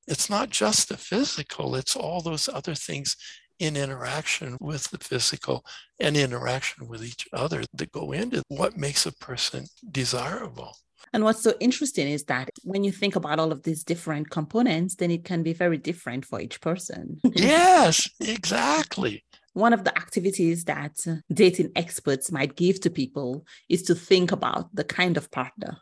It's 0.07 0.29
not 0.29 0.49
just 0.49 0.89
the 0.89 0.97
physical, 0.97 1.75
it's 1.75 1.95
all 1.95 2.21
those 2.21 2.49
other 2.49 2.75
things 2.75 3.15
in 3.59 3.77
interaction 3.77 4.57
with 4.59 4.89
the 4.91 4.97
physical 4.97 5.65
and 5.99 6.17
interaction 6.17 6.87
with 6.87 7.03
each 7.03 7.27
other 7.33 7.63
that 7.73 7.91
go 7.91 8.11
into 8.11 8.41
what 8.47 8.77
makes 8.77 9.05
a 9.05 9.13
person 9.13 9.65
desirable. 9.91 10.75
And 11.11 11.23
what's 11.23 11.43
so 11.43 11.53
interesting 11.59 12.07
is 12.07 12.23
that 12.25 12.49
when 12.63 12.83
you 12.83 12.91
think 12.91 13.15
about 13.15 13.39
all 13.39 13.51
of 13.51 13.63
these 13.63 13.83
different 13.83 14.29
components, 14.29 14.95
then 14.95 15.11
it 15.11 15.25
can 15.25 15.43
be 15.43 15.53
very 15.53 15.77
different 15.77 16.25
for 16.25 16.39
each 16.39 16.61
person. 16.61 17.19
yes, 17.23 18.09
exactly. 18.19 19.23
One 19.53 19.73
of 19.73 19.83
the 19.83 19.95
activities 19.95 20.63
that 20.63 20.97
dating 21.31 21.71
experts 21.75 22.31
might 22.31 22.55
give 22.55 22.79
to 22.81 22.89
people 22.89 23.45
is 23.69 23.83
to 23.83 23.95
think 23.95 24.31
about 24.31 24.73
the 24.73 24.83
kind 24.83 25.15
of 25.17 25.29
partner 25.29 25.77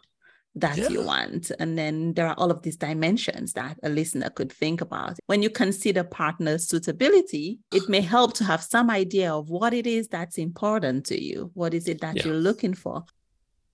that 0.56 0.78
yeah. 0.78 0.90
you 0.90 1.02
want. 1.04 1.52
And 1.60 1.78
then 1.78 2.14
there 2.14 2.28
are 2.28 2.36
all 2.38 2.52
of 2.52 2.62
these 2.62 2.76
dimensions 2.76 3.54
that 3.54 3.80
a 3.84 3.90
listener 3.90 4.30
could 4.30 4.52
think 4.52 4.82
about. 4.82 5.18
When 5.28 5.42
you 5.42 5.50
consider 5.50 6.04
partner 6.04 6.58
suitability, 6.58 7.60
it 7.74 7.88
may 7.88 8.02
help 8.16 8.34
to 8.36 8.44
have 8.44 8.62
some 8.62 8.90
idea 8.90 9.34
of 9.34 9.50
what 9.50 9.74
it 9.74 9.88
is 9.88 10.08
that's 10.08 10.38
important 10.38 11.06
to 11.08 11.22
you. 11.22 11.52
What 11.54 11.74
is 11.74 11.88
it 11.88 12.02
that 12.02 12.18
yeah. 12.18 12.26
you're 12.26 12.36
looking 12.36 12.74
for? 12.74 13.06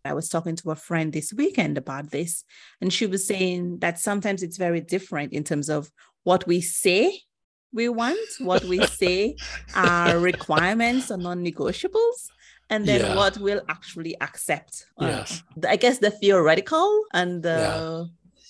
I 0.06 0.14
was 0.14 0.30
talking 0.30 0.56
to 0.58 0.72
a 0.72 0.76
friend 0.76 1.12
this 1.12 1.34
weekend 1.34 1.78
about 1.78 2.12
this, 2.12 2.46
and 2.80 2.94
she 2.94 3.08
was 3.08 3.28
saying 3.28 3.80
that 3.80 4.00
sometimes 4.00 4.42
it's 4.42 4.56
very 4.56 4.80
different 4.80 5.34
in 5.34 5.44
terms 5.44 5.70
of 5.70 5.92
what 6.24 6.48
we 6.48 6.62
say 6.62 7.20
we 7.74 7.90
want, 7.90 8.30
what 8.40 8.64
we 8.64 8.86
say 9.02 9.36
are 9.76 10.18
requirements 10.18 11.12
or 11.12 11.18
non 11.18 11.44
negotiables 11.44 12.30
and 12.70 12.86
then 12.86 13.02
yeah. 13.02 13.16
what 13.16 13.38
we'll 13.38 13.62
actually 13.70 14.20
accept. 14.22 14.86
Yes. 15.00 15.44
Uh, 15.64 15.68
I 15.68 15.76
guess 15.76 16.00
the 16.00 16.12
theoretical 16.12 17.06
and 17.14 17.44
the 17.44 18.10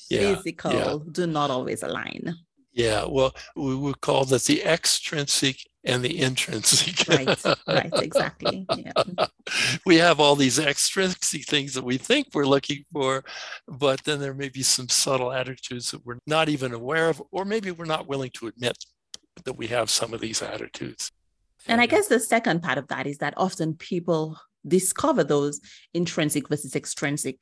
yeah. 0.09 0.35
physical 0.35 0.73
yeah. 0.73 0.97
do 1.11 1.27
not 1.27 1.49
always 1.51 1.83
align. 1.83 2.35
Yeah, 2.73 3.05
well, 3.09 3.35
we 3.55 3.75
would 3.75 4.01
call 4.01 4.25
that 4.25 4.43
the 4.43 4.63
extrinsic 4.63 5.57
and 5.83 6.03
the 6.03 6.19
intrinsic. 6.21 7.07
right, 7.09 7.43
right, 7.67 7.89
exactly. 8.03 8.67
Yeah. 8.77 8.91
we 9.85 9.95
have 9.95 10.19
all 10.19 10.35
these 10.35 10.59
extrinsic 10.59 11.45
things 11.45 11.73
that 11.73 11.83
we 11.83 11.97
think 11.97 12.27
we're 12.33 12.45
looking 12.45 12.85
for, 12.91 13.23
but 13.67 14.03
then 14.03 14.19
there 14.19 14.35
may 14.35 14.49
be 14.49 14.61
some 14.61 14.89
subtle 14.89 15.31
attitudes 15.31 15.89
that 15.89 16.05
we're 16.05 16.19
not 16.27 16.49
even 16.49 16.71
aware 16.71 17.09
of, 17.09 17.23
or 17.31 17.45
maybe 17.45 17.71
we're 17.71 17.85
not 17.85 18.07
willing 18.07 18.31
to 18.35 18.45
admit 18.45 18.77
that 19.45 19.57
we 19.57 19.67
have 19.67 19.89
some 19.89 20.13
of 20.13 20.21
these 20.21 20.43
attitudes. 20.43 21.11
And 21.67 21.81
I 21.81 21.85
guess 21.85 22.07
the 22.07 22.19
second 22.19 22.61
part 22.61 22.77
of 22.77 22.87
that 22.87 23.07
is 23.07 23.17
that 23.17 23.33
often 23.37 23.73
people 23.75 24.37
discover 24.67 25.23
those 25.23 25.59
intrinsic 25.93 26.49
versus 26.49 26.75
extrinsic 26.75 27.39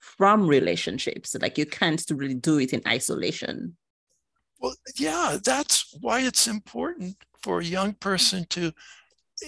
from 0.00 0.46
relationships. 0.46 1.36
Like 1.40 1.58
you 1.58 1.66
can't 1.66 2.04
really 2.10 2.34
do 2.34 2.58
it 2.58 2.72
in 2.72 2.82
isolation. 2.86 3.76
Well, 4.60 4.74
yeah, 4.96 5.38
that's 5.42 5.94
why 6.00 6.20
it's 6.20 6.46
important 6.46 7.16
for 7.42 7.60
a 7.60 7.64
young 7.64 7.94
person 7.94 8.46
to 8.50 8.72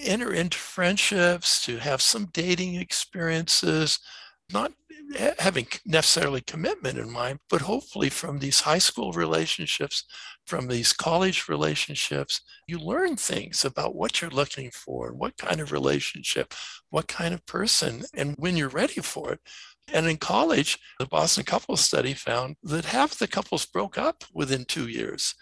enter 0.05 0.33
into 0.33 0.59
friendships, 0.59 1.65
to 1.67 1.79
have 1.79 2.03
some 2.03 2.27
dating 2.33 2.77
experiences, 2.77 4.01
not 4.53 4.73
having 5.39 5.67
necessarily 5.85 6.41
commitment 6.41 6.99
in 6.99 7.11
mind, 7.11 7.39
but 7.49 7.61
hopefully 7.61 8.11
from 8.11 8.39
these 8.39 8.61
high 8.61 8.79
school 8.79 9.13
relationships, 9.13 10.05
from 10.47 10.67
these 10.67 10.93
college 10.93 11.49
relationships, 11.49 12.41
you 12.67 12.79
learn 12.79 13.17
things 13.17 13.65
about 13.65 13.95
what 13.95 14.21
you're 14.21 14.31
looking 14.31 14.71
for, 14.71 15.13
what 15.13 15.37
kind 15.37 15.61
of 15.61 15.73
relationship, 15.73 16.55
what 16.91 17.07
kind 17.07 17.35
of 17.35 17.45
person, 17.47 18.05
and 18.15 18.35
when 18.39 18.57
you're 18.57 18.69
ready 18.69 19.01
for 19.01 19.33
it. 19.33 19.41
And 19.93 20.07
in 20.07 20.17
college, 20.17 20.79
the 20.99 21.07
Boston 21.07 21.45
Couples 21.45 21.83
Study 21.83 22.15
found 22.15 22.57
that 22.63 22.87
half 22.87 23.17
the 23.19 23.29
couples 23.29 23.67
broke 23.67 23.99
up 23.99 24.25
within 24.33 24.65
two 24.65 24.89
years. 24.89 25.35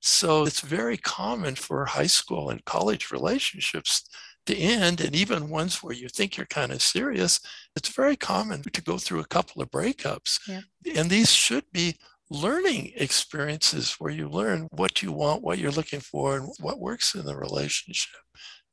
So 0.00 0.44
it's 0.44 0.60
very 0.60 0.96
common 0.96 1.54
for 1.54 1.84
high 1.84 2.06
school 2.06 2.50
and 2.50 2.64
college 2.64 3.10
relationships 3.10 4.08
to 4.46 4.56
end, 4.56 5.00
and 5.00 5.14
even 5.14 5.48
ones 5.48 5.82
where 5.82 5.94
you 5.94 6.08
think 6.08 6.36
you're 6.36 6.46
kind 6.46 6.72
of 6.72 6.82
serious, 6.82 7.40
it's 7.76 7.94
very 7.94 8.16
common 8.16 8.62
to 8.62 8.82
go 8.82 8.98
through 8.98 9.20
a 9.20 9.26
couple 9.26 9.62
of 9.62 9.70
breakups. 9.70 10.38
Yeah. 10.48 10.62
And 10.96 11.08
these 11.10 11.30
should 11.30 11.64
be 11.72 11.96
learning 12.30 12.92
experiences 12.96 13.96
where 13.98 14.12
you 14.12 14.28
learn 14.28 14.68
what 14.70 15.02
you 15.02 15.12
want, 15.12 15.42
what 15.42 15.58
you're 15.58 15.70
looking 15.70 16.00
for, 16.00 16.36
and 16.36 16.48
what 16.60 16.80
works 16.80 17.14
in 17.14 17.24
the 17.24 17.36
relationship. 17.36 18.20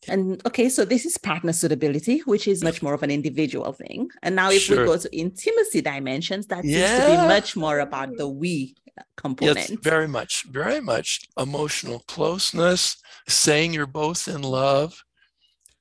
And 0.08 0.42
okay, 0.46 0.70
so 0.70 0.86
this 0.86 1.06
is 1.06 1.18
partner 1.18 1.52
suitability, 1.52 2.20
which 2.20 2.48
is 2.48 2.64
much 2.64 2.82
more 2.82 2.94
of 2.94 3.04
an 3.04 3.12
individual 3.12 3.74
thing. 3.74 4.10
And 4.24 4.34
now, 4.36 4.50
if 4.50 4.62
sure. 4.62 4.80
we 4.80 4.86
go 4.86 4.98
to 4.98 5.18
intimacy 5.18 5.82
dimensions, 5.82 6.48
that 6.48 6.64
yeah. 6.64 6.88
seems 6.88 7.04
to 7.04 7.22
be 7.22 7.28
much 7.28 7.58
more 7.58 7.80
about 7.80 8.16
the 8.16 8.28
we 8.28 8.76
uh, 8.98 9.04
component. 9.18 9.70
Yes, 9.70 9.78
very 9.82 10.08
much, 10.08 10.46
very 10.46 10.80
much 10.80 11.28
emotional 11.38 12.00
closeness, 12.08 12.96
saying 13.28 13.74
you're 13.74 13.86
both 13.86 14.30
in 14.30 14.42
love, 14.42 15.04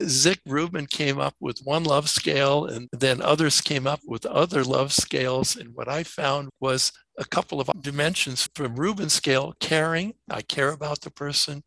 Zick 0.05 0.41
Rubin 0.47 0.87
came 0.87 1.19
up 1.19 1.35
with 1.41 1.61
one 1.65 1.85
love 1.85 2.09
scale, 2.09 2.67
and 2.67 2.89
then 2.93 3.21
others 3.21 3.61
came 3.61 3.87
up 3.87 4.01
with 4.07 4.25
other 4.27 4.63
love 4.63 4.93
scales. 4.93 5.57
And 5.57 5.75
what 5.75 5.89
I 5.89 6.05
found 6.05 6.51
was 6.61 6.93
a 7.19 7.25
couple 7.25 7.61
of 7.61 7.71
dimensions 7.83 8.49
from 8.55 8.77
Rubin's 8.77 9.13
scale 9.13 9.55
caring, 9.61 10.15
I 10.31 10.43
care 10.43 10.71
about 10.71 11.01
the 11.01 11.11
person, 11.11 11.65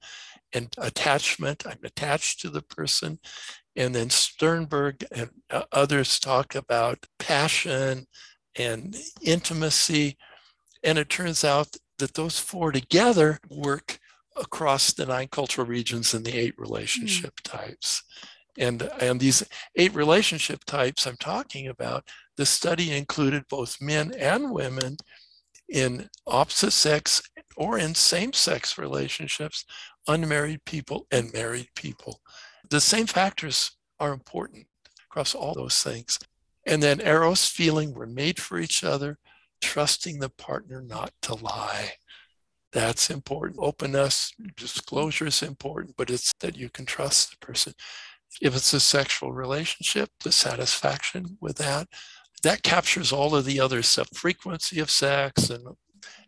and 0.53 0.73
attachment, 0.77 1.65
I'm 1.65 1.79
attached 1.83 2.39
to 2.41 2.49
the 2.49 2.61
person. 2.61 3.19
And 3.75 3.95
then 3.95 4.09
Sternberg 4.09 5.05
and 5.11 5.29
uh, 5.49 5.63
others 5.71 6.19
talk 6.19 6.55
about 6.55 7.05
passion 7.19 8.05
and 8.57 8.95
intimacy. 9.21 10.17
And 10.83 10.97
it 10.97 11.09
turns 11.09 11.43
out 11.43 11.77
that 11.99 12.15
those 12.15 12.39
four 12.39 12.71
together 12.71 13.39
work 13.49 13.99
across 14.35 14.93
the 14.93 15.05
nine 15.05 15.27
cultural 15.31 15.67
regions 15.67 16.13
and 16.13 16.25
the 16.25 16.37
eight 16.37 16.55
relationship 16.57 17.35
mm. 17.41 17.43
types. 17.43 18.03
And, 18.57 18.89
and 18.99 19.19
these 19.19 19.43
eight 19.75 19.95
relationship 19.95 20.65
types 20.65 21.05
I'm 21.05 21.17
talking 21.17 21.67
about, 21.67 22.05
the 22.37 22.45
study 22.45 22.91
included 22.91 23.43
both 23.49 23.81
men 23.81 24.13
and 24.17 24.51
women 24.51 24.97
in 25.69 26.09
opposite 26.27 26.71
sex 26.71 27.21
or 27.55 27.77
in 27.77 27.95
same 27.95 28.33
sex 28.33 28.77
relationships, 28.77 29.65
unmarried 30.07 30.65
people 30.65 31.07
and 31.11 31.31
married 31.33 31.69
people. 31.75 32.19
The 32.69 32.81
same 32.81 33.05
factors 33.05 33.71
are 33.99 34.13
important 34.13 34.67
across 35.09 35.33
all 35.35 35.53
those 35.53 35.81
things. 35.81 36.19
And 36.65 36.81
then 36.83 37.01
Eros 37.01 37.47
feeling 37.47 37.93
we're 37.93 38.05
made 38.05 38.39
for 38.39 38.59
each 38.59 38.83
other, 38.83 39.17
trusting 39.61 40.19
the 40.19 40.29
partner 40.29 40.81
not 40.81 41.11
to 41.23 41.35
lie. 41.35 41.93
That's 42.73 43.09
important. 43.09 43.59
Openness, 43.61 44.33
disclosure 44.55 45.27
is 45.27 45.41
important, 45.41 45.95
but 45.97 46.09
it's 46.09 46.31
that 46.39 46.55
you 46.57 46.69
can 46.69 46.85
trust 46.85 47.31
the 47.31 47.45
person. 47.45 47.73
If 48.41 48.55
it's 48.55 48.73
a 48.73 48.79
sexual 48.79 49.33
relationship, 49.33 50.09
the 50.23 50.31
satisfaction 50.31 51.37
with 51.41 51.57
that, 51.57 51.87
that 52.43 52.63
captures 52.63 53.11
all 53.11 53.35
of 53.35 53.45
the 53.45 53.59
other 53.59 53.81
stuff, 53.81 54.07
frequency 54.13 54.79
of 54.79 54.89
sex 54.89 55.49
and 55.49 55.67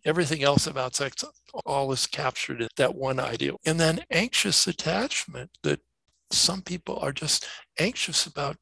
everything 0.06 0.44
else 0.44 0.68
about 0.68 0.96
sex, 0.96 1.24
all 1.66 1.92
is 1.94 2.08
captured 2.08 2.62
in 2.62 2.68
that 2.76 2.96
one 2.96 3.20
idea. 3.20 3.54
And 3.66 3.80
then 3.80 4.04
anxious 4.12 4.68
attachment 4.68 5.52
that 5.64 5.80
some 6.30 6.62
people 6.62 6.98
are 7.00 7.14
just 7.14 7.48
anxious 7.80 8.26
about 8.26 8.58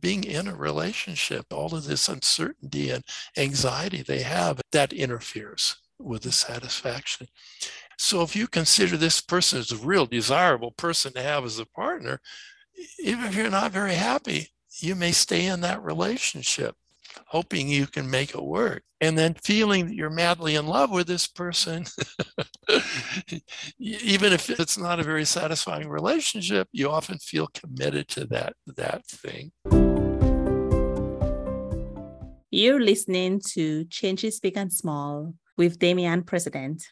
being 0.00 0.22
in 0.22 0.46
a 0.46 0.54
relationship, 0.54 1.46
all 1.52 1.74
of 1.74 1.84
this 1.84 2.08
uncertainty 2.08 2.90
and 2.90 3.02
anxiety 3.36 4.02
they 4.02 4.22
have, 4.22 4.60
that 4.70 4.92
interferes 4.92 5.76
with 5.98 6.22
the 6.22 6.32
satisfaction. 6.32 7.28
So 7.98 8.22
if 8.22 8.34
you 8.34 8.48
consider 8.48 8.96
this 8.96 9.20
person 9.20 9.60
as 9.60 9.70
a 9.70 9.76
real 9.76 10.06
desirable 10.06 10.72
person 10.72 11.12
to 11.14 11.22
have 11.22 11.44
as 11.44 11.58
a 11.58 11.66
partner, 11.66 12.20
even 12.98 13.24
if 13.24 13.34
you're 13.34 13.50
not 13.50 13.72
very 13.72 13.94
happy, 13.94 14.48
you 14.80 14.94
may 14.94 15.12
stay 15.12 15.46
in 15.46 15.60
that 15.60 15.82
relationship 15.82 16.76
hoping 17.26 17.68
you 17.68 17.86
can 17.86 18.10
make 18.10 18.30
it 18.30 18.42
work. 18.42 18.82
And 19.00 19.18
then 19.18 19.34
feeling 19.34 19.86
that 19.86 19.94
you're 19.94 20.10
madly 20.10 20.54
in 20.54 20.66
love 20.66 20.90
with 20.90 21.06
this 21.06 21.26
person 21.26 21.84
mm-hmm. 21.84 23.36
even 23.78 24.32
if 24.32 24.48
it's 24.48 24.78
not 24.78 24.98
a 24.98 25.02
very 25.02 25.26
satisfying 25.26 25.88
relationship 25.88 26.68
you 26.72 26.88
often 26.88 27.18
feel 27.18 27.48
committed 27.48 28.08
to 28.08 28.24
that 28.26 28.54
that 28.76 29.04
thing. 29.06 29.52
You're 32.50 32.80
listening 32.80 33.42
to 33.54 33.84
changes 33.86 34.40
big 34.40 34.56
and 34.56 34.72
small 34.72 35.34
with 35.56 35.78
damian 35.78 36.22
president 36.22 36.88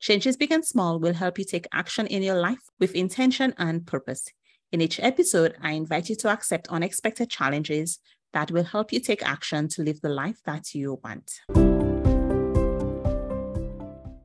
changes 0.00 0.36
big 0.36 0.50
and 0.52 0.64
small 0.64 0.98
will 0.98 1.14
help 1.14 1.38
you 1.38 1.44
take 1.44 1.66
action 1.72 2.06
in 2.06 2.22
your 2.22 2.40
life 2.40 2.62
with 2.80 2.94
intention 2.94 3.54
and 3.58 3.86
purpose 3.86 4.28
in 4.72 4.80
each 4.80 4.98
episode, 5.00 5.54
I 5.60 5.72
invite 5.72 6.08
you 6.08 6.16
to 6.16 6.30
accept 6.30 6.66
unexpected 6.68 7.28
challenges 7.28 7.98
that 8.32 8.50
will 8.50 8.64
help 8.64 8.90
you 8.90 9.00
take 9.00 9.22
action 9.22 9.68
to 9.68 9.82
live 9.82 10.00
the 10.00 10.08
life 10.08 10.40
that 10.46 10.74
you 10.74 10.98
want. 11.04 11.30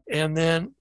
And 0.09 0.37
then 0.37 0.73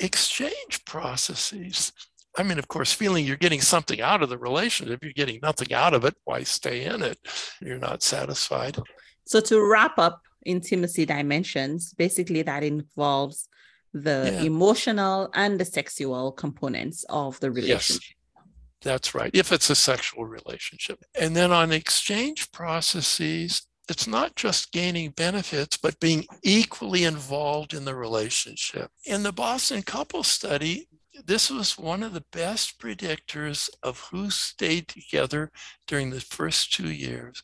exchange 0.00 0.82
processes. 0.86 1.92
I 2.38 2.42
mean, 2.42 2.58
of 2.58 2.68
course, 2.68 2.90
feeling 2.90 3.26
you're 3.26 3.36
getting 3.36 3.60
something 3.60 4.00
out 4.00 4.22
of 4.22 4.30
the 4.30 4.38
relationship, 4.38 4.94
If 4.94 5.02
you're 5.02 5.12
getting 5.12 5.40
nothing 5.42 5.74
out 5.74 5.92
of 5.92 6.06
it. 6.06 6.14
Why 6.24 6.42
stay 6.44 6.86
in 6.86 7.02
it? 7.02 7.18
You're 7.60 7.78
not 7.78 8.02
satisfied. 8.02 8.78
So, 9.26 9.40
to 9.42 9.62
wrap 9.62 9.98
up 9.98 10.22
intimacy 10.44 11.06
dimensions, 11.06 11.94
basically 11.94 12.42
that 12.42 12.64
involves 12.64 13.48
the 13.92 14.30
yeah. 14.32 14.42
emotional 14.42 15.30
and 15.34 15.60
the 15.60 15.64
sexual 15.64 16.32
components 16.32 17.04
of 17.08 17.38
the 17.40 17.50
relationship. 17.50 18.02
Yes. 18.02 18.44
That's 18.82 19.14
right, 19.14 19.30
if 19.32 19.52
it's 19.52 19.70
a 19.70 19.76
sexual 19.76 20.24
relationship. 20.24 21.04
And 21.18 21.36
then 21.36 21.52
on 21.52 21.70
exchange 21.70 22.50
processes, 22.50 23.62
it's 23.88 24.08
not 24.08 24.34
just 24.34 24.72
gaining 24.72 25.10
benefits, 25.10 25.76
but 25.76 26.00
being 26.00 26.24
equally 26.42 27.04
involved 27.04 27.74
in 27.74 27.84
the 27.84 27.94
relationship. 27.94 28.90
In 29.04 29.22
the 29.22 29.32
Boston 29.32 29.82
couple 29.82 30.24
study, 30.24 30.88
this 31.24 31.50
was 31.50 31.78
one 31.78 32.02
of 32.02 32.14
the 32.14 32.24
best 32.32 32.80
predictors 32.80 33.68
of 33.82 34.00
who 34.10 34.30
stayed 34.30 34.88
together 34.88 35.52
during 35.86 36.10
the 36.10 36.20
first 36.20 36.72
two 36.72 36.90
years 36.90 37.42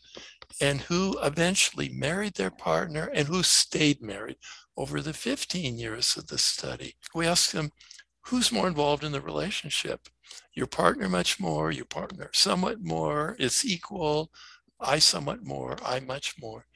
and 0.61 0.83
who 0.83 1.19
eventually 1.23 1.88
married 1.88 2.35
their 2.35 2.50
partner 2.50 3.11
and 3.14 3.28
who 3.28 3.43
stayed 3.43 4.02
married 4.02 4.37
over 4.76 5.00
the 5.00 5.12
15 5.12 5.78
years 5.78 6.17
of 6.17 6.28
the 6.28 6.38
study. 6.38 6.95
We 7.14 7.26
asked 7.26 7.52
them, 7.52 7.73
who's 8.26 8.52
more 8.52 8.69
involved 8.69 9.05
in 9.05 9.12
the 9.12 9.21
relationship? 9.21 10.09
your 10.55 10.67
partner 10.67 11.09
much 11.09 11.38
more, 11.38 11.71
your 11.71 11.85
partner 11.85 12.31
somewhat 12.33 12.83
more, 12.83 13.37
it's 13.38 13.64
equal, 13.64 14.31
I 14.81 14.99
somewhat 14.99 15.45
more, 15.45 15.76
I 15.85 16.00
much 16.00 16.35
more. 16.40 16.67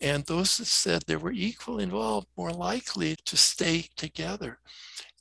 And 0.00 0.24
those 0.24 0.56
that 0.56 0.66
said 0.66 1.02
they 1.02 1.16
were 1.16 1.32
equally 1.32 1.84
involved, 1.84 2.28
more 2.36 2.52
likely 2.52 3.16
to 3.24 3.36
stay 3.36 3.86
together. 3.96 4.58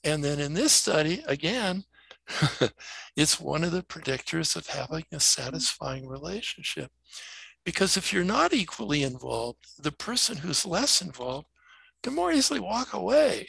And 0.03 0.23
then 0.23 0.39
in 0.39 0.53
this 0.53 0.73
study, 0.73 1.23
again, 1.27 1.83
it's 3.15 3.39
one 3.39 3.63
of 3.63 3.71
the 3.71 3.83
predictors 3.83 4.55
of 4.55 4.67
having 4.67 5.05
a 5.11 5.19
satisfying 5.19 6.07
relationship. 6.07 6.91
Because 7.65 7.97
if 7.97 8.13
you're 8.13 8.23
not 8.23 8.53
equally 8.53 9.03
involved, 9.03 9.65
the 9.81 9.91
person 9.91 10.37
who's 10.37 10.65
less 10.65 11.01
involved 11.01 11.47
can 12.03 12.13
more 12.13 12.31
easily 12.31 12.59
walk 12.59 12.93
away 12.93 13.47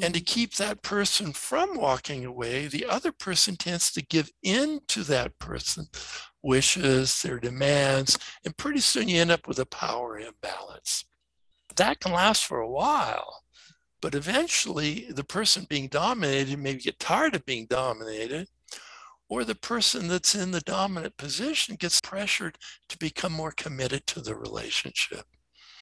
and 0.00 0.14
to 0.14 0.20
mm-hmm. 0.20 0.24
keep 0.24 0.54
that 0.54 0.82
person 0.82 1.32
from 1.32 1.76
walking 1.76 2.24
away, 2.24 2.66
the 2.66 2.86
other 2.86 3.12
person 3.12 3.56
tends 3.56 3.92
to 3.92 4.02
give 4.02 4.30
in 4.42 4.80
to 4.88 5.02
that 5.04 5.38
person 5.38 5.88
wishes, 6.42 7.22
their 7.22 7.38
demands, 7.38 8.18
and 8.44 8.56
pretty 8.56 8.80
soon 8.80 9.08
you 9.08 9.20
end 9.20 9.30
up 9.30 9.46
with 9.46 9.58
a 9.58 9.66
power 9.66 10.18
imbalance. 10.18 11.04
That 11.76 12.00
can 12.00 12.12
last 12.12 12.44
for 12.44 12.58
a 12.58 12.70
while, 12.70 13.42
but 14.00 14.14
eventually 14.14 15.06
the 15.10 15.24
person 15.24 15.66
being 15.68 15.88
dominated 15.88 16.58
maybe 16.58 16.80
get 16.80 16.98
tired 16.98 17.34
of 17.34 17.44
being 17.44 17.66
dominated, 17.66 18.48
or 19.32 19.44
the 19.44 19.54
person 19.54 20.08
that's 20.08 20.34
in 20.34 20.50
the 20.50 20.60
dominant 20.60 21.16
position 21.16 21.74
gets 21.76 22.02
pressured 22.02 22.58
to 22.86 22.98
become 22.98 23.32
more 23.32 23.50
committed 23.52 24.06
to 24.06 24.20
the 24.20 24.34
relationship. 24.34 25.24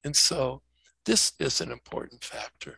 And 0.05 0.15
so 0.15 0.61
this 1.05 1.33
is 1.37 1.59
an 1.59 1.69
important 1.69 2.23
factor. 2.23 2.77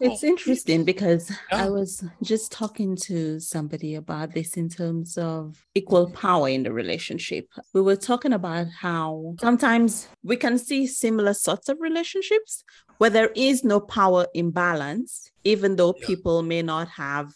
It's 0.00 0.22
interesting 0.22 0.84
because 0.84 1.30
yeah. 1.30 1.64
I 1.64 1.70
was 1.70 2.04
just 2.22 2.52
talking 2.52 2.94
to 3.08 3.40
somebody 3.40 3.94
about 3.94 4.34
this 4.34 4.58
in 4.58 4.68
terms 4.68 5.16
of 5.16 5.56
equal 5.74 6.10
power 6.10 6.48
in 6.50 6.64
the 6.64 6.72
relationship. 6.72 7.46
We 7.72 7.80
were 7.80 7.96
talking 7.96 8.34
about 8.34 8.66
how 8.68 9.36
sometimes 9.40 10.08
we 10.22 10.36
can 10.36 10.58
see 10.58 10.86
similar 10.86 11.32
sorts 11.32 11.70
of 11.70 11.78
relationships 11.80 12.64
where 12.98 13.10
there 13.10 13.30
is 13.34 13.64
no 13.64 13.80
power 13.80 14.26
imbalance, 14.34 15.30
even 15.44 15.76
though 15.76 15.94
yeah. 15.96 16.06
people 16.06 16.42
may 16.42 16.60
not 16.60 16.88
have 16.88 17.32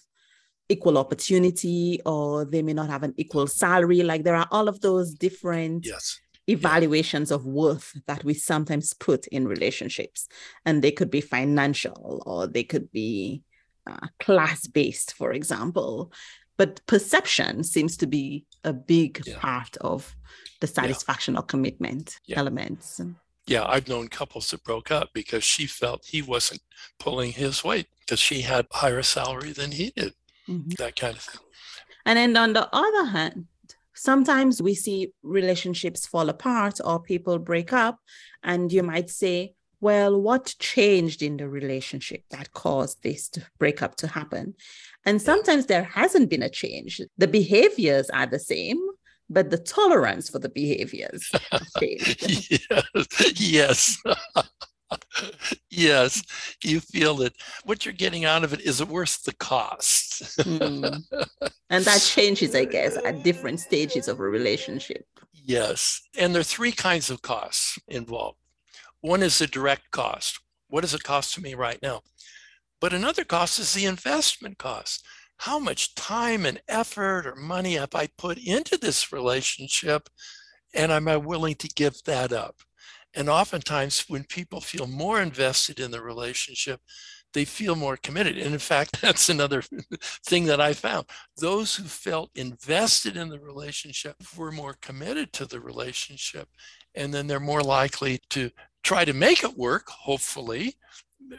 equal 0.68 0.98
opportunity 0.98 2.00
or 2.05 2.44
they 2.44 2.62
may 2.62 2.72
not 2.72 2.90
have 2.90 3.02
an 3.02 3.14
equal 3.16 3.46
salary. 3.46 4.02
Like 4.02 4.24
there 4.24 4.37
are 4.37 4.48
all 4.50 4.68
of 4.68 4.81
those 4.81 5.14
different 5.14 5.87
yes 5.87 6.20
evaluations 6.46 7.31
of 7.31 7.44
worth 7.44 7.92
that 8.07 8.24
we 8.24 8.35
sometimes 8.35 8.92
put 8.94 9.26
in 9.29 9.48
relationships. 9.48 10.29
And 10.64 10.83
they 10.83 10.92
could 10.92 11.11
be 11.11 11.20
financial 11.20 12.22
or 12.24 12.46
they 12.46 12.62
could 12.62 12.90
be 12.92 13.42
uh, 13.87 14.09
class 14.20 14.66
based, 14.66 15.14
for 15.14 15.33
example. 15.33 16.12
But 16.57 16.85
perception 16.87 17.64
seems 17.64 17.96
to 17.98 18.07
be 18.07 18.46
a 18.64 18.72
big 18.72 19.22
yeah. 19.26 19.38
part 19.38 19.76
of 19.79 20.16
the 20.61 20.66
satisfaction 20.66 21.35
yeah. 21.35 21.40
or 21.40 21.42
commitment 21.42 22.18
yeah. 22.26 22.38
elements. 22.38 23.00
Yeah, 23.46 23.64
I've 23.66 23.88
known 23.88 24.09
couples 24.09 24.50
that 24.50 24.64
broke 24.64 24.90
up 24.90 25.11
because 25.12 25.44
she 25.44 25.66
felt 25.66 26.07
he 26.07 26.22
wasn't 26.22 26.62
pulling 26.98 27.33
his 27.33 27.62
weight 27.62 27.87
because 28.00 28.18
she 28.18 28.40
had 28.40 28.66
higher 28.72 29.02
salary 29.02 29.52
than 29.52 29.72
he 29.72 29.92
did, 29.94 30.14
mm-hmm. 30.48 30.70
that 30.78 30.96
kind 30.96 31.16
of 31.16 31.22
thing. 31.22 31.40
And 32.04 32.16
then 32.16 32.37
on 32.37 32.52
the 32.52 32.68
other 32.72 33.04
hand, 33.06 33.46
sometimes 33.94 34.62
we 34.62 34.74
see 34.74 35.12
relationships 35.22 36.06
fall 36.06 36.28
apart 36.28 36.80
or 36.85 37.00
people 37.00 37.38
break 37.38 37.72
up, 37.72 37.98
and 38.42 38.72
you 38.72 38.82
might 38.82 39.11
say, 39.11 39.54
well, 39.80 40.20
what 40.20 40.54
changed 40.59 41.22
in 41.22 41.37
the 41.37 41.48
relationship 41.48 42.22
that 42.30 42.52
caused 42.52 43.02
this 43.02 43.28
to 43.30 43.42
break 43.59 43.82
up 43.82 43.96
to 43.96 44.06
happen? 44.06 44.54
And 45.04 45.20
sometimes 45.20 45.66
there 45.66 45.85
hasn't 45.85 46.30
been 46.30 46.42
a 46.42 46.48
change. 46.48 47.00
The 47.18 47.28
behaviors 47.28 48.09
are 48.11 48.26
the 48.26 48.38
same, 48.38 48.78
but 49.28 49.50
the 49.50 49.59
tolerance 49.59 50.30
for 50.30 50.38
the 50.38 50.48
behaviors 50.48 51.30
changed. 51.80 52.68
yes. 52.70 53.40
yes. 53.40 54.02
yes, 55.70 56.22
you 56.62 56.81
feel 56.81 57.14
that 57.16 57.35
what 57.64 57.85
you're 57.85 57.94
getting 57.94 58.25
out 58.25 58.44
of 58.44 58.53
it 58.53 58.61
is 58.61 58.81
it 58.81 58.88
worth 58.88 59.22
the 59.25 59.35
cost. 59.35 60.38
mm. 60.38 61.03
And 61.70 61.85
that 61.85 62.01
changes, 62.01 62.55
I 62.55 62.64
guess, 62.64 62.96
at 63.05 63.25
different 63.25 63.59
stages 63.59 64.07
of 64.07 64.20
a 64.20 64.22
relationship. 64.22 65.05
Yes. 65.33 66.01
And 66.16 66.33
there 66.33 66.40
are 66.40 66.44
three 66.44 66.70
kinds 66.70 67.11
of 67.11 67.22
costs 67.22 67.77
involved. 67.88 68.38
One 69.01 69.22
is 69.22 69.38
the 69.38 69.49
direct 69.49 69.90
cost. 69.90 70.38
What 70.68 70.83
does 70.83 70.94
it 70.94 71.03
cost 71.03 71.35
to 71.35 71.42
me 71.42 71.55
right 71.55 71.81
now? 71.83 72.03
But 72.81 72.92
another 72.92 73.25
cost 73.25 73.59
is 73.59 73.72
the 73.72 73.87
investment 73.87 74.59
cost. 74.59 75.05
How 75.38 75.59
much 75.59 75.94
time 75.94 76.46
and 76.46 76.61
effort 76.68 77.27
or 77.27 77.35
money 77.35 77.75
have 77.75 77.94
I 77.94 78.09
put 78.16 78.38
into 78.38 78.77
this 78.77 79.12
relationship? 79.12 80.09
And 80.75 80.92
am 80.92 81.09
I 81.09 81.16
willing 81.16 81.57
to 81.57 81.68
give 81.68 82.03
that 82.05 82.33
up? 82.33 82.57
And 83.16 83.31
oftentimes, 83.31 84.05
when 84.09 84.24
people 84.24 84.61
feel 84.61 84.87
more 84.87 85.20
invested 85.20 85.81
in 85.81 85.90
the 85.90 86.02
relationship, 86.02 86.81
they 87.33 87.44
feel 87.44 87.74
more 87.74 87.96
committed. 87.96 88.37
And 88.38 88.52
in 88.52 88.59
fact, 88.59 89.00
that's 89.02 89.29
another 89.29 89.62
thing 90.26 90.44
that 90.44 90.61
I 90.61 90.74
found. 90.74 91.07
Those 91.37 91.76
who 91.76 91.85
felt 91.85 92.31
invested 92.35 93.16
in 93.16 93.29
the 93.29 93.40
relationship 93.40 94.16
were 94.37 94.52
more 94.52 94.76
committed 94.81 95.33
to 95.35 95.46
the 95.46 95.61
relationship. 95.61 96.48
And 96.94 97.12
then 97.12 97.26
they're 97.26 97.40
more 97.40 97.62
likely 97.62 98.20
to 98.31 98.50
try 98.85 99.05
to 99.05 99.12
make 99.12 99.42
it 99.42 99.57
work, 99.57 99.88
hopefully, 99.88 100.76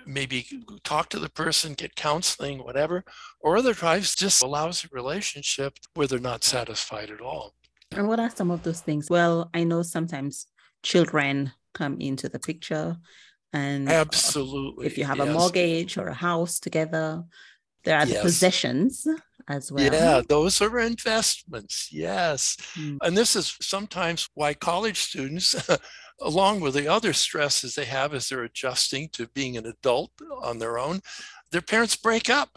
maybe 0.06 0.46
talk 0.84 1.10
to 1.10 1.20
the 1.20 1.30
person, 1.30 1.74
get 1.74 1.96
counseling, 1.96 2.63
whatever, 2.63 3.06
or 3.40 3.58
other 3.58 3.74
times 3.74 4.16
just 4.16 4.44
allows 4.44 4.84
a 4.84 4.88
relationship 4.92 5.78
where 5.94 6.08
they're 6.08 6.20
not 6.20 6.44
satisfied 6.44 7.10
at 7.10 7.22
all. 7.22 7.54
And 7.92 8.08
what 8.08 8.20
are 8.20 8.30
some 8.30 8.52
of 8.52 8.63
those 8.63 8.82
things? 8.82 9.10
Well, 9.10 9.50
I 9.54 9.63
know 9.63 9.82
sometimes 9.82 10.48
children 10.84 11.54
come 11.78 11.98
into 12.00 12.30
the 12.30 12.40
picture. 12.40 12.98
And 13.54 13.90
absolutely, 13.90 14.86
if 14.88 14.98
you 14.98 15.06
have 15.06 15.18
yes. 15.18 15.28
a 15.28 15.32
mortgage 15.32 15.98
or 15.98 16.08
a 16.08 16.13
house 16.13 16.60
together, 16.60 17.24
there 17.84 17.98
are 17.98 18.06
yes. 18.06 18.18
the 18.18 18.22
possessions 18.22 19.08
as 19.48 19.72
well. 19.72 19.94
Yeah, 19.94 20.22
those 20.28 20.62
are 20.62 20.80
investments. 20.80 21.90
Yes. 21.92 22.58
Mm. 22.76 22.98
And 23.02 23.18
this 23.18 23.36
is 23.36 23.56
sometimes 23.62 24.30
why 24.34 24.54
college 24.54 25.00
students, 25.00 25.56
along 26.22 26.60
with 26.60 26.74
the 26.74 26.88
other 26.88 27.13
stresses 27.13 27.76
they 27.76 27.86
have 27.86 28.13
as 28.13 28.28
they're 28.28 28.44
adjusting 28.44 29.10
to 29.13 29.28
being 29.28 29.56
an 29.56 29.66
adult 29.66 30.12
on 30.42 30.60
their 30.60 30.78
own, 30.78 31.00
their 31.52 31.62
parents 31.62 31.96
break 31.96 32.30
up 32.30 32.50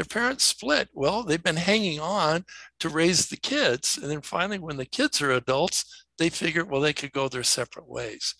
their 0.00 0.06
parents 0.06 0.44
split 0.44 0.88
well 0.94 1.22
they've 1.22 1.42
been 1.42 1.56
hanging 1.56 2.00
on 2.00 2.42
to 2.78 2.88
raise 2.88 3.28
the 3.28 3.36
kids 3.36 3.98
and 4.00 4.10
then 4.10 4.22
finally 4.22 4.58
when 4.58 4.78
the 4.78 4.86
kids 4.86 5.20
are 5.20 5.32
adults 5.32 6.06
they 6.20 6.28
figured, 6.28 6.70
well, 6.70 6.82
they 6.82 6.92
could 6.92 7.12
go 7.12 7.28
their 7.28 7.42
separate 7.42 7.88
ways. 7.88 8.34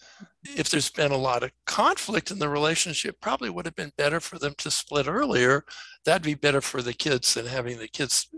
If 0.44 0.68
there's 0.68 0.90
been 0.90 1.12
a 1.12 1.16
lot 1.16 1.42
of 1.42 1.50
conflict 1.64 2.30
in 2.30 2.38
the 2.38 2.50
relationship, 2.50 3.22
probably 3.22 3.48
would 3.48 3.64
have 3.64 3.74
been 3.74 3.92
better 3.96 4.20
for 4.20 4.38
them 4.38 4.52
to 4.58 4.70
split 4.70 5.08
earlier. 5.08 5.64
That'd 6.04 6.22
be 6.22 6.34
better 6.34 6.60
for 6.60 6.82
the 6.82 6.92
kids 6.92 7.32
than 7.32 7.46
having 7.46 7.78
the 7.78 7.88
kids 7.88 8.28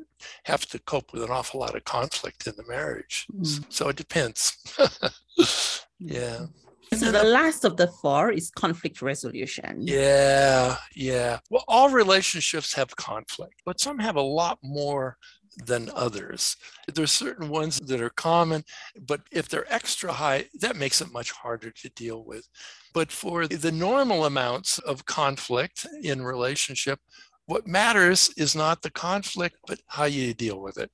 have 0.45 0.65
to 0.67 0.79
cope 0.79 1.13
with 1.13 1.25
an 1.25 1.31
awful 1.31 1.59
lot 1.59 1.75
of 1.75 1.83
conflict 1.83 2.47
in 2.47 2.55
the 2.57 2.65
marriage. 2.69 3.27
Mm. 3.35 3.65
So 3.69 3.89
it 3.89 3.97
depends. 3.97 4.57
yeah. 5.99 6.47
So 6.95 7.11
the 7.11 7.25
last 7.25 7.65
of 7.65 7.77
the 7.77 7.89
four 7.89 8.31
is 8.31 8.53
conflict 8.53 9.03
resolution. 9.03 9.81
Yeah, 9.81 10.77
yeah. 10.95 11.41
Well, 11.51 11.65
all 11.67 11.89
relationships 11.89 12.75
have 12.75 12.95
conflict, 12.95 13.63
but 13.65 13.81
some 13.81 13.99
have 13.99 14.15
a 14.15 14.23
lot 14.23 14.61
more 14.63 15.17
than 15.57 15.91
others. 15.95 16.57
There's 16.93 17.13
certain 17.13 17.49
ones 17.49 17.79
that 17.81 18.01
are 18.01 18.11
common, 18.11 18.65
but 19.01 19.21
if 19.31 19.49
they're 19.49 19.73
extra 19.73 20.13
high, 20.13 20.47
that 20.61 20.77
makes 20.77 21.01
it 21.01 21.13
much 21.13 21.31
harder 21.31 21.71
to 21.71 21.89
deal 21.91 22.25
with. 22.25 22.49
But 22.93 23.13
for 23.13 23.47
the 23.47 23.73
normal 23.73 24.25
amounts 24.25 24.79
of 24.79 25.07
conflict 25.07 25.87
in 26.03 26.23
relationship, 26.23 27.01
what 27.47 27.67
matters 27.67 28.31
is 28.37 28.55
not 28.55 28.83
the 28.83 28.91
conflict, 28.91 29.57
but 29.67 29.81
how 29.89 30.05
you 30.05 30.33
deal 30.35 30.61
with 30.61 30.79
it. 30.79 30.91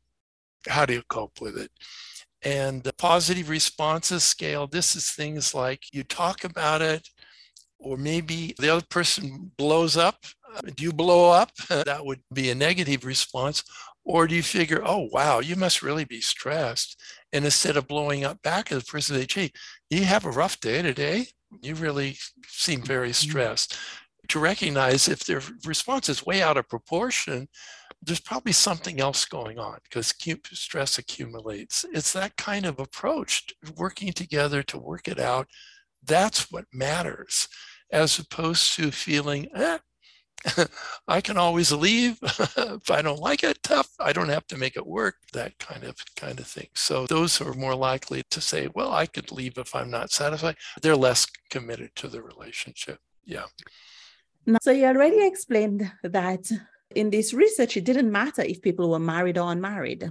How 0.67 0.87
do 0.87 0.95
you 0.95 1.03
cope 1.09 1.41
with 1.41 1.57
it? 1.57 1.71
And 2.43 2.83
the 2.83 2.93
positive 2.93 3.49
responses 3.49 4.23
scale, 4.23 4.67
this 4.67 4.95
is 4.95 5.11
things 5.11 5.55
like 5.55 5.93
you 5.93 6.05
talk 6.05 6.45
about 6.45 6.83
it, 6.83 7.09
or 7.79 7.97
maybe 7.97 8.55
the 8.59 8.71
other 8.71 8.87
person 8.89 9.51
blows 9.57 9.97
up. 9.97 10.25
Do 10.75 10.83
you 10.83 10.93
blow 10.93 11.31
up? 11.31 11.55
that 11.69 12.05
would 12.05 12.21
be 12.33 12.51
a 12.51 12.55
negative 12.55 13.05
response. 13.05 13.63
Or 14.09 14.27
do 14.27 14.35
you 14.35 14.43
figure, 14.43 14.81
oh, 14.83 15.11
wow, 15.13 15.41
you 15.41 15.55
must 15.55 15.83
really 15.83 16.07
be 16.07 16.23
stressed? 16.23 16.99
And 17.31 17.45
instead 17.45 17.77
of 17.77 17.87
blowing 17.87 18.25
up 18.25 18.41
back 18.41 18.73
at 18.73 18.79
the 18.79 18.85
person, 18.85 19.17
say, 19.17 19.27
gee, 19.27 19.53
you 19.91 20.05
have 20.05 20.25
a 20.25 20.31
rough 20.31 20.59
day 20.61 20.81
today. 20.81 21.27
You 21.61 21.75
really 21.75 22.17
seem 22.47 22.81
very 22.81 23.11
mm-hmm. 23.11 23.29
stressed. 23.31 23.77
To 24.29 24.39
recognize 24.39 25.09
if 25.09 25.27
their 25.27 25.43
response 25.67 26.09
is 26.09 26.25
way 26.25 26.41
out 26.41 26.57
of 26.57 26.71
proportion, 26.71 27.49
there's 28.03 28.19
probably 28.21 28.53
something 28.53 28.99
else 28.99 29.27
going 29.27 29.59
on 29.59 29.77
because 29.85 30.15
stress 30.53 30.97
accumulates. 30.97 31.85
It's 31.93 32.15
that 32.15 32.37
kind 32.39 32.65
of 32.65 32.79
approach, 32.79 33.45
working 33.77 34.15
together 34.15 34.63
to 34.65 34.79
work 34.79 35.07
it 35.07 35.21
out. 35.21 35.49
That's 36.03 36.51
what 36.51 36.65
matters, 36.73 37.47
as 37.93 38.19
opposed 38.19 38.75
to 38.77 38.91
feeling, 38.91 39.49
eh, 39.55 39.79
I 41.09 41.21
can 41.21 41.37
always 41.37 41.73
leave 41.73 42.19
if 42.23 42.91
I 42.91 43.03
don't 43.03 43.21
like 43.21 43.43
it. 43.43 43.63
Tough. 43.63 43.91
I 43.99 44.13
don't 44.13 44.29
have 44.29 44.47
to 44.49 44.59
make 44.59 44.77
it 44.77 44.87
work. 44.87 45.17
That 45.33 45.59
kind 45.59 45.85
of 45.85 45.97
kind 46.17 46.39
of 46.39 46.47
thing. 46.47 46.69
So 46.75 47.07
those 47.07 47.41
are 47.41 47.55
more 47.55 47.75
likely 47.75 48.23
to 48.31 48.41
say, 48.41 48.69
"Well, 48.75 48.93
I 48.93 49.07
could 49.07 49.33
leave 49.33 49.59
if 49.59 49.75
I'm 49.75 49.91
not 49.91 50.11
satisfied." 50.11 50.57
They're 50.81 50.97
less 50.97 51.27
committed 51.51 51.95
to 51.97 52.09
the 52.09 52.23
relationship. 52.23 52.99
Yeah. 53.25 53.47
So 54.63 54.71
you 54.71 54.87
already 54.87 55.27
explained 55.27 55.91
that 56.03 56.51
in 56.95 57.11
this 57.11 57.35
research, 57.35 57.77
it 57.77 57.85
didn't 57.85 58.11
matter 58.11 58.43
if 58.43 58.63
people 58.63 58.91
were 58.91 58.99
married 58.99 59.37
or 59.37 59.53
unmarried. 59.53 60.11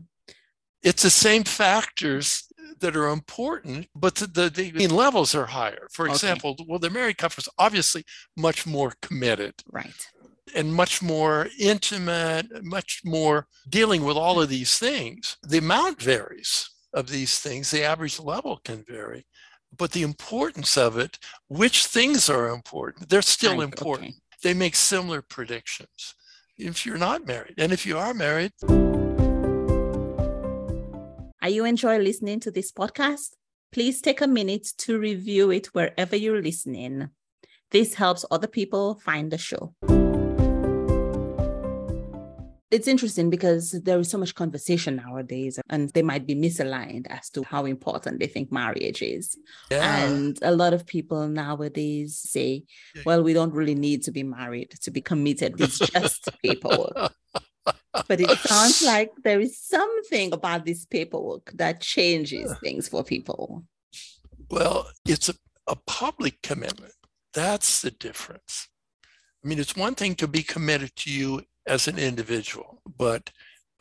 It's 0.84 1.04
the 1.04 1.10
same 1.10 1.44
factors 1.44 2.44
that 2.80 2.96
are 2.96 3.08
important, 3.08 3.88
but 3.96 4.16
the, 4.16 4.50
the, 4.50 4.70
the 4.70 4.88
levels 4.88 5.34
are 5.34 5.48
higher. 5.48 5.88
For 5.92 6.08
example, 6.08 6.52
okay. 6.52 6.66
well, 6.68 6.78
the 6.78 6.92
married 6.92 7.18
couple 7.18 7.42
is 7.42 7.50
obviously 7.58 8.06
much 8.36 8.68
more 8.68 8.94
committed. 9.02 9.56
Right 9.72 10.08
and 10.56 10.74
much 10.74 11.02
more 11.02 11.48
intimate, 11.60 12.64
much 12.64 13.02
more 13.04 13.48
dealing 13.70 14.04
with 14.04 14.18
all 14.18 14.42
of 14.42 14.50
these 14.50 14.78
things. 14.78 15.38
The 15.44 15.60
amount 15.60 16.02
varies 16.02 16.70
of 16.94 17.10
these 17.10 17.40
things, 17.40 17.72
the 17.72 17.84
average 17.84 18.20
level 18.20 18.60
can 18.64 18.84
vary, 18.88 19.26
but 19.76 19.92
the 19.92 20.04
importance 20.04 20.78
of 20.78 20.98
it, 20.98 21.20
which 21.48 21.86
things 21.86 22.30
are 22.30 22.50
important, 22.50 23.10
they're 23.10 23.22
still 23.22 23.58
right, 23.58 23.64
important. 23.64 24.10
Okay. 24.10 24.18
They 24.44 24.54
make 24.54 24.76
similar 24.76 25.22
predictions 25.22 26.16
if 26.58 26.86
you're 26.86 26.98
not 26.98 27.28
married. 27.28 27.56
And 27.58 27.72
if 27.72 27.86
you 27.86 27.98
are 27.98 28.14
married, 28.14 28.52
are 31.42 31.50
you 31.50 31.66
enjoying 31.66 32.04
listening 32.04 32.40
to 32.42 32.52
this 32.52 32.72
podcast? 32.72 33.30
Please 33.72 34.02
take 34.02 34.22
a 34.22 34.28
minute 34.28 34.68
to 34.80 34.98
review 34.98 35.52
it 35.52 35.68
wherever 35.68 36.16
you're 36.16 36.42
listening. 36.42 37.10
This 37.72 37.96
helps 37.96 38.26
other 38.32 38.48
people 38.48 38.96
find 38.96 39.30
the 39.30 39.38
show 39.38 39.74
it's 42.78 42.88
interesting 42.88 43.32
because 43.32 43.72
there 43.72 43.98
is 43.98 44.08
so 44.08 44.20
much 44.20 44.36
conversation 44.36 44.98
nowadays 44.98 45.60
and 45.68 45.90
they 45.96 46.04
might 46.04 46.28
be 46.28 46.36
misaligned 46.36 47.08
as 47.10 47.28
to 47.32 47.42
how 47.42 47.66
important 47.66 48.20
they 48.20 48.28
think 48.28 48.52
marriage 48.52 49.02
is. 49.02 49.36
Yeah. 49.72 50.06
and 50.06 50.38
a 50.44 50.52
lot 50.52 50.74
of 50.76 50.86
people 50.86 51.28
nowadays 51.28 52.20
say 52.34 52.66
well 53.08 53.24
we 53.24 53.34
don't 53.34 53.54
really 53.54 53.74
need 53.88 54.04
to 54.04 54.12
be 54.12 54.22
married 54.22 54.70
to 54.86 54.92
be 54.92 55.02
committed 55.02 55.60
it's 55.60 55.80
just 55.96 56.30
paperwork. 56.44 57.14
But 58.08 58.22
it 58.22 58.38
sounds 58.52 58.84
like 58.84 59.10
there 59.24 59.40
is 59.40 59.60
something 59.60 60.32
about 60.32 60.66
this 60.66 60.86
paperwork 60.86 61.52
that 61.56 61.82
changes 61.82 62.48
things 62.64 62.88
for 62.88 63.04
people. 63.04 63.64
Well 64.52 64.88
it's 65.04 65.30
a, 65.30 65.36
a 65.66 65.76
public 65.88 66.36
commitment. 66.44 66.94
That's 67.34 67.82
the 67.82 67.92
difference. 67.92 68.68
I 69.44 69.48
mean 69.48 69.58
it's 69.58 69.76
one 69.76 69.96
thing 69.96 70.14
to 70.16 70.28
be 70.28 70.44
committed 70.44 70.96
to 70.98 71.10
you 71.12 71.44
as 71.68 71.88
an 71.88 72.00
individual. 72.00 72.82
But 72.98 73.32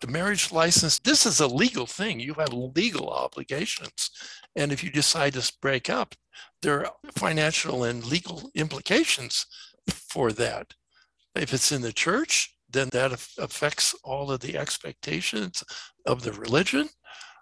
the 0.01 0.09
marriage 0.09 0.53
license, 0.53 0.99
this 0.99 1.25
is 1.25 1.40
a 1.40 1.46
legal 1.46 1.87
thing. 1.87 2.20
You 2.20 2.35
have 2.35 2.53
legal 2.53 3.09
obligations. 3.09 4.11
And 4.55 4.72
if 4.72 4.85
you 4.85 4.90
decide 4.90 5.35
to 5.35 5.53
break 5.62 5.88
up, 5.88 6.14
there 6.62 6.87
are 6.87 6.92
financial 7.14 7.85
and 7.85 8.05
legal 8.05 8.51
implications 8.55 9.46
for 9.90 10.33
that. 10.33 10.75
If 11.35 11.53
it's 11.55 11.72
in 11.72 11.83
the 11.83 11.92
church, 11.92 12.55
then 12.68 12.88
that 12.92 13.12
affects 13.38 13.94
all 14.03 14.31
of 14.31 14.40
the 14.40 14.57
expectations 14.59 15.62
of 16.05 16.22
the 16.22 16.33
religion 16.33 16.88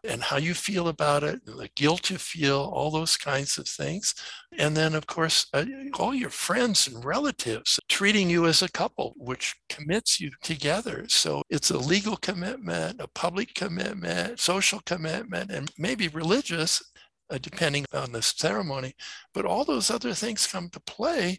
and 0.05 0.23
how 0.23 0.37
you 0.37 0.55
feel 0.55 0.89
about 0.89 1.25
it, 1.25 1.45
the 1.45 1.69
guilt 1.75 2.11
you 2.11 2.19
feel, 2.19 2.71
all 2.73 2.91
those 2.91 3.17
kinds 3.17 3.59
of 3.59 3.67
things. 3.67 4.15
And 4.59 4.77
then, 4.77 4.95
of 4.95 5.07
course, 5.07 5.47
uh, 5.53 5.65
all 5.99 6.15
your 6.15 6.31
friends 6.31 6.87
and 6.87 7.05
relatives 7.05 7.79
treating 7.89 8.31
you 8.31 8.47
as 8.47 8.63
a 8.63 8.71
couple, 8.71 9.15
which 9.17 9.55
commits 9.69 10.21
you 10.21 10.31
together. 10.43 11.07
So 11.09 11.43
it's 11.51 11.71
a 11.71 11.79
legal 11.79 12.17
commitment, 12.17 13.01
a 13.01 13.09
public 13.09 13.55
commitment, 13.55 14.41
social 14.41 14.81
commitment, 14.85 15.51
and 15.51 15.71
maybe 15.79 16.09
religious, 16.09 16.83
uh, 17.31 17.39
depending 17.39 17.87
on 17.93 18.13
the 18.13 18.23
ceremony. 18.23 18.95
But 19.33 19.47
all 19.47 19.65
those 19.65 19.91
other 19.91 20.15
things 20.15 20.47
come 20.47 20.69
to 20.71 20.81
play 20.81 21.39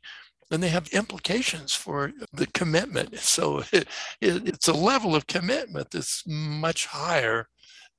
and 0.52 0.62
they 0.62 0.70
have 0.70 0.88
implications 0.90 1.74
for 1.74 2.12
the 2.34 2.48
commitment. 2.48 3.16
So 3.36 3.64
it, 3.74 3.88
it, 4.22 4.48
it's 4.48 4.68
a 4.68 4.74
level 4.74 5.16
of 5.16 5.28
commitment 5.28 5.92
that's 5.92 6.24
much 6.26 6.86
higher 6.86 7.48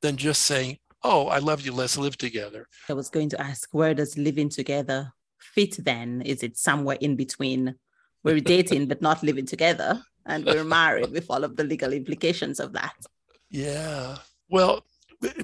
than 0.03 0.17
just 0.17 0.43
saying, 0.43 0.79
oh, 1.03 1.29
I 1.29 1.39
love 1.39 1.65
you, 1.65 1.73
let's 1.73 1.97
live 1.97 2.19
together. 2.19 2.67
I 2.89 2.93
was 2.93 3.09
going 3.09 3.29
to 3.31 3.41
ask, 3.41 3.69
where 3.73 3.95
does 3.95 4.19
living 4.19 4.49
together 4.49 5.13
fit 5.39 5.77
then? 5.85 6.23
Is 6.23 6.43
it 6.43 6.57
somewhere 6.57 6.99
in 7.01 7.17
between? 7.17 7.77
We're 8.25 8.41
dating, 8.57 8.89
but 8.89 9.03
not 9.03 9.23
living 9.23 9.47
together, 9.47 10.03
and 10.27 10.45
we're 10.45 10.65
married 10.65 11.11
with 11.11 11.27
all 11.31 11.45
of 11.45 11.57
the 11.57 11.65
legal 11.65 11.93
implications 11.93 12.61
of 12.61 12.73
that. 12.73 12.95
Yeah. 13.51 14.17
Well, 14.49 14.85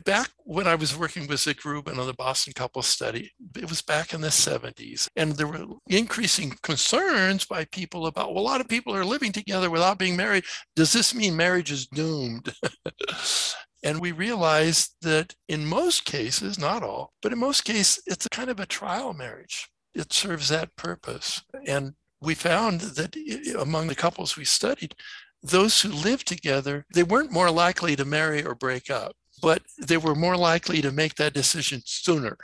back 0.05 0.31
when 0.45 0.67
I 0.67 0.75
was 0.75 0.97
working 0.97 1.27
with 1.27 1.41
Zick 1.41 1.65
Rubin 1.65 1.99
on 1.99 2.07
the 2.07 2.15
Boston 2.15 2.53
couple 2.53 2.83
study, 2.83 3.31
it 3.57 3.69
was 3.69 3.83
back 3.83 4.12
in 4.12 4.21
the 4.21 4.29
70s. 4.29 5.09
And 5.17 5.33
there 5.33 5.47
were 5.47 5.65
increasing 5.88 6.55
concerns 6.62 7.45
by 7.45 7.65
people 7.67 8.07
about, 8.07 8.35
well, 8.35 8.43
a 8.43 8.45
lot 8.45 8.61
of 8.61 8.69
people 8.69 8.95
are 8.95 9.05
living 9.05 9.33
together 9.33 9.71
without 9.71 9.99
being 9.99 10.17
married. 10.17 10.45
Does 10.77 10.93
this 10.93 11.15
mean 11.15 11.37
marriage 11.37 11.71
is 11.71 11.87
doomed? 11.87 12.53
And 13.83 14.01
we 14.01 14.12
realized 14.12 14.95
that 15.03 15.35
in 15.49 15.66
most 15.66 16.05
cases, 16.05 16.59
not 16.59 16.83
all, 16.83 17.12
but 17.21 17.33
in 17.33 17.38
most 17.38 17.64
cases, 17.64 18.03
it's 18.07 18.27
a 18.27 18.31
kind 18.31 18.49
of 18.49 18.61
a 18.61 18.66
trial 18.66 19.12
marriage. 19.12 19.68
It 19.95 20.12
serves 20.12 20.49
that 20.49 20.77
purpose. 20.77 21.42
And 21.66 21.95
we 22.21 22.35
found 22.35 22.81
that 22.81 23.16
among 23.59 23.88
the 23.88 23.95
couples 23.95 24.37
we 24.37 24.45
studied, 24.45 24.95
those 25.42 25.83
who 25.83 25.88
lived 25.88 26.29
together, 26.29 26.87
they 26.95 27.03
weren't 27.03 27.33
more 27.33 27.51
likely 27.51 27.97
to 27.97 28.05
marry 28.05 28.45
or 28.45 28.55
break 28.55 28.90
up, 28.90 29.16
but 29.42 29.62
they 29.79 29.97
were 29.97 30.14
more 30.14 30.37
likely 30.37 30.81
to 30.81 30.92
make 30.92 31.16
that 31.16 31.35
decision 31.35 31.83
sooner. 31.85 32.38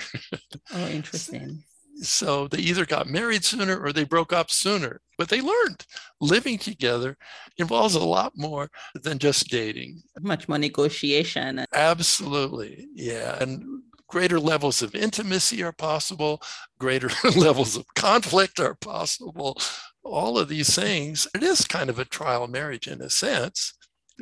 oh, 0.74 0.88
interesting. 0.88 1.62
So 2.00 2.48
they 2.48 2.58
either 2.58 2.86
got 2.86 3.08
married 3.08 3.44
sooner 3.44 3.78
or 3.78 3.92
they 3.92 4.04
broke 4.04 4.32
up 4.32 4.50
sooner. 4.50 5.00
But 5.16 5.28
they 5.28 5.40
learned 5.40 5.84
living 6.20 6.58
together 6.58 7.16
involves 7.56 7.94
a 7.94 8.04
lot 8.04 8.32
more 8.36 8.70
than 8.94 9.18
just 9.18 9.48
dating. 9.48 10.02
Much 10.20 10.48
more 10.48 10.58
negotiation. 10.58 11.64
Absolutely. 11.74 12.86
Yeah. 12.94 13.36
And 13.42 13.82
greater 14.08 14.40
levels 14.40 14.80
of 14.80 14.94
intimacy 14.94 15.62
are 15.62 15.72
possible, 15.72 16.40
greater 16.78 17.10
levels 17.36 17.76
of 17.76 17.84
conflict 17.94 18.58
are 18.58 18.74
possible. 18.74 19.60
all 20.02 20.38
of 20.38 20.48
these 20.48 20.74
things, 20.74 21.28
it 21.34 21.42
is 21.42 21.66
kind 21.66 21.90
of 21.90 21.98
a 21.98 22.04
trial 22.04 22.46
marriage 22.48 22.86
in 22.86 23.02
a 23.02 23.10
sense, 23.10 23.74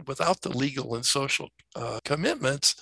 without 0.06 0.40
the 0.42 0.50
legal 0.50 0.94
and 0.94 1.06
social 1.06 1.48
uh, 1.74 2.00
commitments, 2.04 2.74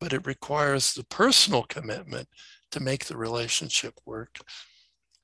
but 0.00 0.12
it 0.12 0.26
requires 0.26 0.94
the 0.94 1.04
personal 1.04 1.64
commitment 1.64 2.28
to 2.72 2.80
make 2.80 3.06
the 3.06 3.16
relationship 3.16 3.94
work. 4.04 4.38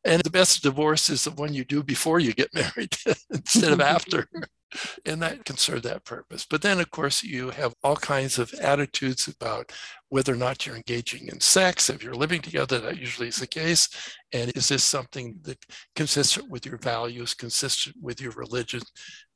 And 0.05 0.23
the 0.23 0.31
best 0.31 0.63
divorce 0.63 1.11
is 1.11 1.25
the 1.25 1.33
one 1.33 1.53
you 1.53 1.65
do 1.65 1.83
before 1.83 2.21
you 2.21 2.33
get 2.33 2.55
married 2.55 2.97
instead 3.31 3.73
of 3.73 3.81
after. 3.81 4.29
and 5.07 5.23
that 5.23 5.45
can 5.45 5.57
serve 5.57 5.83
that 5.83 6.05
purpose. 6.05 6.47
But 6.49 6.63
then, 6.63 6.81
of 6.81 6.91
course, 6.91 7.23
you 7.23 7.51
have 7.51 7.75
all 7.83 7.97
kinds 7.97 8.39
of 8.39 8.53
attitudes 8.55 9.29
about 9.29 9.73
whether 10.09 10.33
or 10.33 10.37
not 10.37 10.67
you're 10.67 10.77
engaging 10.77 11.29
in 11.29 11.41
sex. 11.41 11.91
If 11.91 12.03
you're 12.03 12.15
living 12.15 12.43
together, 12.43 12.79
that 12.81 12.99
usually 12.99 13.29
is 13.29 13.37
the 13.37 13.47
case. 13.47 13.89
And 14.33 14.53
is 14.57 14.69
this 14.69 14.85
something 14.85 15.39
that 15.43 15.59
consistent 15.95 16.51
with 16.51 16.67
your 16.67 16.79
values, 16.79 17.35
consistent 17.35 17.97
with 18.01 18.21
your 18.21 18.33
religious 18.33 18.85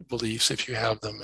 beliefs, 0.09 0.51
if 0.51 0.68
you 0.68 0.75
have 0.75 1.01
them? 1.01 1.20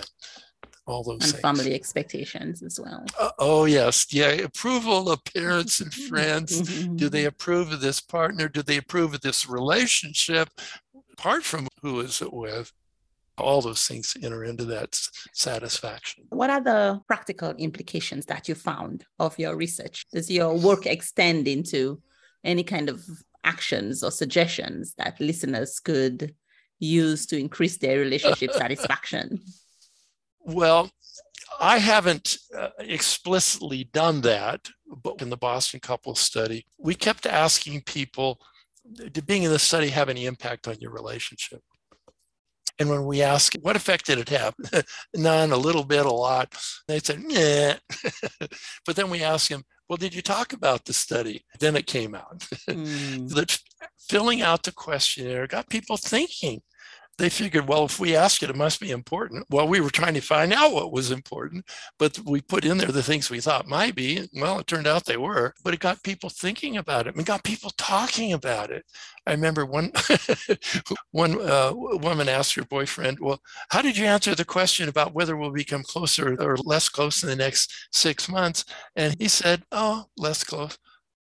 All 0.88 1.04
those 1.04 1.22
and 1.22 1.32
things. 1.32 1.40
family 1.40 1.74
expectations 1.74 2.62
as 2.62 2.80
well. 2.80 3.04
Uh, 3.18 3.30
oh 3.38 3.64
yes, 3.66 4.06
yeah. 4.12 4.30
Approval 4.30 5.10
of 5.10 5.22
parents 5.24 5.80
and 5.80 5.92
friends. 5.92 6.60
Do 6.86 7.08
they 7.08 7.24
approve 7.32 7.72
of 7.72 7.80
this 7.80 8.00
partner? 8.00 8.48
Do 8.48 8.62
they 8.62 8.78
approve 8.78 9.14
of 9.14 9.20
this 9.20 9.48
relationship? 9.48 10.48
Apart 11.12 11.44
from 11.44 11.68
who 11.82 12.00
is 12.00 12.22
it 12.22 12.32
with, 12.32 12.72
all 13.38 13.60
those 13.60 13.86
things 13.86 14.16
enter 14.22 14.44
into 14.44 14.64
that 14.66 14.98
satisfaction. 15.32 16.24
What 16.30 16.50
are 16.50 16.60
the 16.60 17.00
practical 17.06 17.50
implications 17.50 18.26
that 18.26 18.48
you 18.48 18.54
found 18.54 19.04
of 19.18 19.38
your 19.38 19.56
research? 19.56 20.04
Does 20.12 20.30
your 20.30 20.56
work 20.56 20.86
extend 20.86 21.48
into 21.48 22.00
any 22.44 22.62
kind 22.62 22.88
of 22.88 23.04
actions 23.44 24.02
or 24.02 24.10
suggestions 24.10 24.94
that 24.98 25.20
listeners 25.20 25.78
could 25.80 26.34
use 26.78 27.26
to 27.26 27.38
increase 27.38 27.76
their 27.78 27.98
relationship 27.98 28.52
satisfaction? 28.64 29.40
Well, 30.48 30.90
I 31.60 31.76
haven't 31.76 32.38
uh, 32.56 32.70
explicitly 32.78 33.84
done 33.92 34.22
that, 34.22 34.66
but 34.86 35.20
in 35.20 35.28
the 35.28 35.36
Boston 35.36 35.78
couple 35.78 36.14
study, 36.14 36.64
we 36.78 36.94
kept 36.94 37.26
asking 37.26 37.82
people, 37.82 38.40
did 38.94 39.26
being 39.26 39.42
in 39.42 39.50
the 39.50 39.58
study 39.58 39.88
have 39.88 40.08
any 40.08 40.24
impact 40.24 40.66
on 40.66 40.76
your 40.80 40.90
relationship? 40.90 41.60
And 42.78 42.88
when 42.88 43.04
we 43.04 43.20
asked, 43.20 43.58
what 43.60 43.76
effect 43.76 44.06
did 44.06 44.18
it 44.18 44.30
have? 44.30 44.54
None, 45.14 45.52
a 45.52 45.56
little 45.56 45.84
bit, 45.84 46.06
a 46.06 46.10
lot. 46.10 46.54
They 46.86 47.00
said, 47.00 47.24
yeah. 47.28 47.76
but 48.86 48.96
then 48.96 49.10
we 49.10 49.22
asked 49.22 49.50
them, 49.50 49.64
well, 49.86 49.98
did 49.98 50.14
you 50.14 50.22
talk 50.22 50.54
about 50.54 50.86
the 50.86 50.94
study? 50.94 51.44
Then 51.60 51.76
it 51.76 51.86
came 51.86 52.14
out. 52.14 52.46
Mm. 52.68 53.30
that 53.34 53.58
filling 54.08 54.42
out 54.42 54.62
the 54.62 54.72
questionnaire 54.72 55.46
got 55.46 55.70
people 55.70 55.96
thinking 55.96 56.60
they 57.18 57.28
figured, 57.28 57.68
well, 57.68 57.84
if 57.84 57.98
we 57.98 58.14
ask 58.14 58.42
it, 58.42 58.50
it 58.50 58.56
must 58.56 58.80
be 58.80 58.92
important. 58.92 59.44
Well, 59.50 59.66
we 59.66 59.80
were 59.80 59.90
trying 59.90 60.14
to 60.14 60.20
find 60.20 60.52
out 60.52 60.72
what 60.72 60.92
was 60.92 61.10
important, 61.10 61.64
but 61.98 62.18
we 62.24 62.40
put 62.40 62.64
in 62.64 62.78
there 62.78 62.92
the 62.92 63.02
things 63.02 63.28
we 63.28 63.40
thought 63.40 63.66
might 63.66 63.96
be. 63.96 64.28
Well, 64.32 64.60
it 64.60 64.68
turned 64.68 64.86
out 64.86 65.04
they 65.04 65.16
were, 65.16 65.54
but 65.64 65.74
it 65.74 65.80
got 65.80 66.02
people 66.04 66.30
thinking 66.30 66.76
about 66.76 67.08
it 67.08 67.16
and 67.16 67.26
got 67.26 67.42
people 67.42 67.70
talking 67.76 68.32
about 68.32 68.70
it. 68.70 68.84
I 69.26 69.32
remember 69.32 69.66
one 69.66 69.92
one 71.10 71.40
uh, 71.40 71.72
woman 71.74 72.28
asked 72.28 72.54
her 72.54 72.64
boyfriend, 72.64 73.18
"Well, 73.20 73.40
how 73.70 73.82
did 73.82 73.96
you 73.96 74.06
answer 74.06 74.34
the 74.34 74.44
question 74.44 74.88
about 74.88 75.12
whether 75.14 75.36
we'll 75.36 75.50
become 75.50 75.82
closer 75.82 76.36
or 76.40 76.56
less 76.58 76.88
close 76.88 77.22
in 77.22 77.28
the 77.28 77.36
next 77.36 77.88
six 77.92 78.28
months?" 78.28 78.64
And 78.96 79.16
he 79.18 79.28
said, 79.28 79.64
"Oh, 79.72 80.06
less 80.16 80.44
close." 80.44 80.78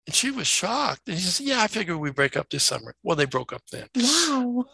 And 0.08 0.16
she 0.16 0.32
was 0.32 0.48
shocked. 0.48 1.02
And 1.08 1.18
she 1.18 1.28
said, 1.28 1.46
Yeah, 1.46 1.62
I 1.62 1.68
figured 1.68 1.98
we 1.98 2.12
break 2.12 2.38
up 2.38 2.50
this 2.50 2.64
summer. 2.64 2.96
Well, 3.04 3.18
they 3.18 3.26
broke 3.26 3.52
up 3.52 3.62
then. 3.72 3.88
Wow. 3.96 4.66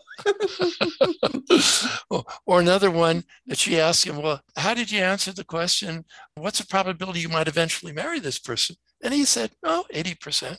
or 2.46 2.60
another 2.60 2.91
one 2.91 3.24
that 3.48 3.58
she 3.58 3.80
asked 3.80 4.06
him, 4.06 4.22
Well, 4.22 4.41
how 4.56 4.76
did 4.76 4.91
you 4.91 5.00
answer 5.00 5.34
the 5.34 5.43
question? 5.43 6.06
What's 6.36 6.60
the 6.60 6.67
probability 6.67 7.19
you 7.19 7.30
might 7.30 7.48
eventually 7.48 7.93
marry 7.93 8.19
this 8.19 8.38
person? 8.38 8.76
And 9.04 9.12
he 9.12 9.26
said, 9.26 9.52
Oh, 9.63 9.86
80%. 9.93 10.58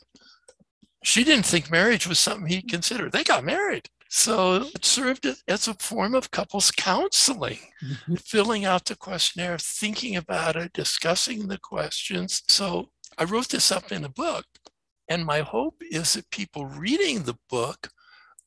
She 1.03 1.23
didn't 1.23 1.45
think 1.45 1.71
marriage 1.71 2.05
was 2.05 2.19
something 2.19 2.47
he 2.47 2.61
considered. 2.61 3.13
They 3.13 3.23
got 3.23 3.45
married. 3.45 3.89
So 4.09 4.67
it 4.75 4.83
served 4.83 5.25
as 5.47 5.67
a 5.67 5.73
form 5.75 6.15
of 6.15 6.31
couples 6.31 6.71
counseling, 6.71 7.59
mm-hmm. 7.83 8.15
filling 8.15 8.65
out 8.65 8.85
the 8.85 8.95
questionnaire, 8.95 9.57
thinking 9.57 10.15
about 10.15 10.55
it, 10.55 10.73
discussing 10.73 11.47
the 11.47 11.57
questions. 11.57 12.43
So 12.49 12.89
I 13.17 13.23
wrote 13.23 13.49
this 13.49 13.71
up 13.71 13.91
in 13.91 14.03
a 14.03 14.09
book 14.09 14.45
and 15.07 15.25
my 15.25 15.39
hope 15.39 15.75
is 15.81 16.13
that 16.13 16.29
people 16.29 16.65
reading 16.65 17.23
the 17.23 17.37
book 17.49 17.89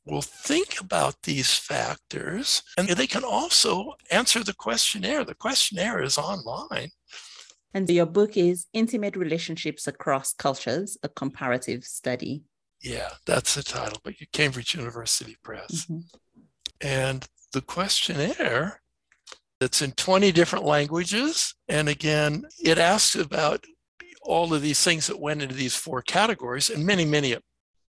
will 0.05 0.23
think 0.23 0.81
about 0.81 1.23
these 1.23 1.55
factors 1.55 2.62
and 2.77 2.88
they 2.88 3.07
can 3.07 3.25
also 3.25 3.94
answer 4.11 4.42
the 4.42 4.55
questionnaire. 4.55 5.25
The 5.25 5.35
questionnaire 5.35 6.03
is 6.03 6.16
online. 6.18 6.90
And 7.75 7.88
your 7.90 8.07
book 8.07 8.37
is 8.37 8.66
Intimate 8.73 9.16
Relationships 9.16 9.87
Across 9.87 10.35
Cultures, 10.35 10.97
a 11.03 11.09
comparative 11.09 11.85
study. 11.85 12.42
Yeah, 12.81 13.11
that's 13.27 13.55
the 13.55 13.62
title, 13.62 13.99
but 14.03 14.14
Cambridge 14.33 14.75
University 14.75 15.37
Press. 15.42 15.85
Mm-hmm. 15.85 15.99
And 16.81 17.27
the 17.53 17.61
questionnaire, 17.61 18.81
that's 19.61 19.83
in 19.83 19.92
20 19.92 20.33
different 20.33 20.64
languages. 20.64 21.55
And 21.68 21.88
again, 21.88 22.44
it 22.62 22.79
asks 22.79 23.16
about 23.16 23.64
all 24.29 24.53
of 24.53 24.62
these 24.62 24.85
things 24.85 25.07
that 25.07 25.19
went 25.19 25.43
into 25.43 25.55
these 25.55 25.75
four 25.75 26.03
categories 26.03 26.69
and 26.69 26.85
many, 26.85 27.05
many 27.05 27.35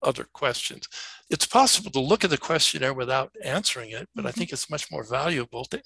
other 0.03 0.25
questions. 0.33 0.87
It's 1.29 1.47
possible 1.47 1.91
to 1.91 2.01
look 2.01 2.23
at 2.23 2.31
the 2.31 2.39
questionnaire 2.39 2.95
without 2.95 3.33
answering 3.43 3.91
it, 3.91 4.09
but 4.15 4.25
I 4.25 4.29
mm-hmm. 4.29 4.39
think 4.39 4.53
it's 4.53 4.71
much 4.71 4.91
more 4.91 5.03
valuable 5.03 5.65
to 5.67 5.83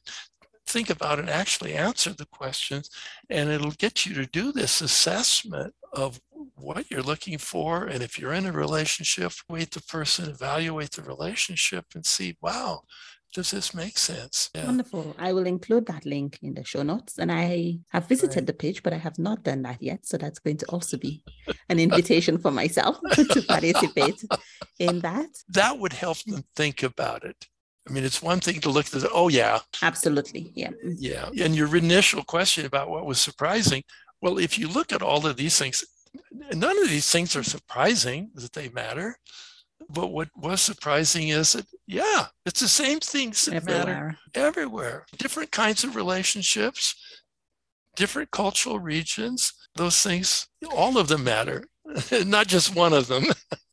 think 0.66 0.90
about 0.90 1.18
and 1.18 1.30
actually 1.30 1.74
answer 1.74 2.12
the 2.12 2.26
questions. 2.26 2.90
And 3.30 3.50
it'll 3.50 3.72
get 3.72 4.04
you 4.04 4.14
to 4.14 4.26
do 4.26 4.52
this 4.52 4.82
assessment 4.82 5.74
of 5.94 6.20
what 6.56 6.90
you're 6.90 7.02
looking 7.02 7.38
for. 7.38 7.84
And 7.84 8.02
if 8.02 8.18
you're 8.18 8.34
in 8.34 8.46
a 8.46 8.52
relationship, 8.52 9.32
wait 9.48 9.70
the 9.70 9.82
person, 9.82 10.28
evaluate 10.28 10.92
the 10.92 11.02
relationship 11.02 11.86
and 11.94 12.04
see, 12.04 12.36
wow, 12.42 12.82
does 13.32 13.50
this 13.50 13.74
make 13.74 13.96
sense? 13.98 14.50
Yeah. 14.54 14.66
Wonderful. 14.66 15.14
I 15.18 15.32
will 15.32 15.46
include 15.46 15.86
that 15.86 16.04
link 16.04 16.38
in 16.42 16.54
the 16.54 16.64
show 16.64 16.82
notes. 16.82 17.18
And 17.18 17.32
I 17.32 17.78
have 17.88 18.06
visited 18.06 18.36
right. 18.36 18.46
the 18.46 18.52
page, 18.52 18.82
but 18.82 18.92
I 18.92 18.98
have 18.98 19.18
not 19.18 19.42
done 19.42 19.62
that 19.62 19.82
yet. 19.82 20.06
So 20.06 20.18
that's 20.18 20.38
going 20.38 20.58
to 20.58 20.66
also 20.66 20.98
be 20.98 21.22
an 21.68 21.78
invitation 21.78 22.38
for 22.38 22.50
myself 22.50 22.98
to 23.12 23.42
participate 23.42 24.22
in 24.78 25.00
that. 25.00 25.28
That 25.48 25.78
would 25.78 25.94
help 25.94 26.18
them 26.24 26.44
think 26.54 26.82
about 26.82 27.24
it. 27.24 27.46
I 27.88 27.92
mean, 27.92 28.04
it's 28.04 28.22
one 28.22 28.40
thing 28.40 28.60
to 28.60 28.70
look 28.70 28.86
at 28.86 28.92
the, 28.92 29.10
oh, 29.10 29.28
yeah. 29.28 29.60
Absolutely. 29.82 30.52
Yeah. 30.54 30.70
Yeah. 30.82 31.30
And 31.40 31.56
your 31.56 31.74
initial 31.76 32.22
question 32.22 32.66
about 32.66 32.90
what 32.90 33.06
was 33.06 33.20
surprising. 33.20 33.82
Well, 34.20 34.38
if 34.38 34.58
you 34.58 34.68
look 34.68 34.92
at 34.92 35.02
all 35.02 35.26
of 35.26 35.36
these 35.36 35.58
things, 35.58 35.84
none 36.54 36.78
of 36.78 36.88
these 36.88 37.10
things 37.10 37.34
are 37.34 37.42
surprising 37.42 38.30
that 38.34 38.52
they 38.52 38.68
matter. 38.68 39.16
But 39.88 40.08
what 40.08 40.28
was 40.36 40.60
surprising 40.60 41.28
is 41.28 41.52
that, 41.52 41.66
yeah, 41.86 42.26
it's 42.46 42.60
the 42.60 42.68
same 42.68 43.00
things 43.00 43.44
that 43.44 43.54
everywhere. 43.54 43.84
matter 43.84 44.18
everywhere. 44.34 45.06
Different 45.18 45.50
kinds 45.50 45.84
of 45.84 45.96
relationships, 45.96 46.94
different 47.96 48.30
cultural 48.30 48.78
regions, 48.78 49.52
those 49.76 50.02
things, 50.02 50.48
all 50.70 50.98
of 50.98 51.08
them 51.08 51.24
matter, 51.24 51.64
not 52.26 52.46
just 52.46 52.74
one 52.74 52.92
of 52.92 53.08
them. 53.08 53.24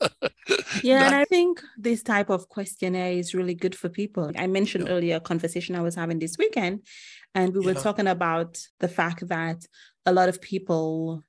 yeah, 0.82 1.00
not- 1.00 1.06
and 1.06 1.14
I 1.14 1.24
think 1.24 1.62
this 1.78 2.02
type 2.02 2.30
of 2.30 2.48
questionnaire 2.48 3.12
is 3.12 3.34
really 3.34 3.54
good 3.54 3.74
for 3.74 3.88
people. 3.88 4.30
I 4.36 4.46
mentioned 4.46 4.86
yeah. 4.86 4.92
earlier 4.92 5.16
a 5.16 5.20
conversation 5.20 5.74
I 5.74 5.82
was 5.82 5.94
having 5.94 6.18
this 6.18 6.36
weekend, 6.38 6.86
and 7.34 7.54
we 7.54 7.60
were 7.60 7.72
yeah. 7.72 7.80
talking 7.80 8.06
about 8.06 8.58
the 8.80 8.88
fact 8.88 9.28
that 9.28 9.66
a 10.06 10.12
lot 10.12 10.28
of 10.28 10.40
people 10.40 11.24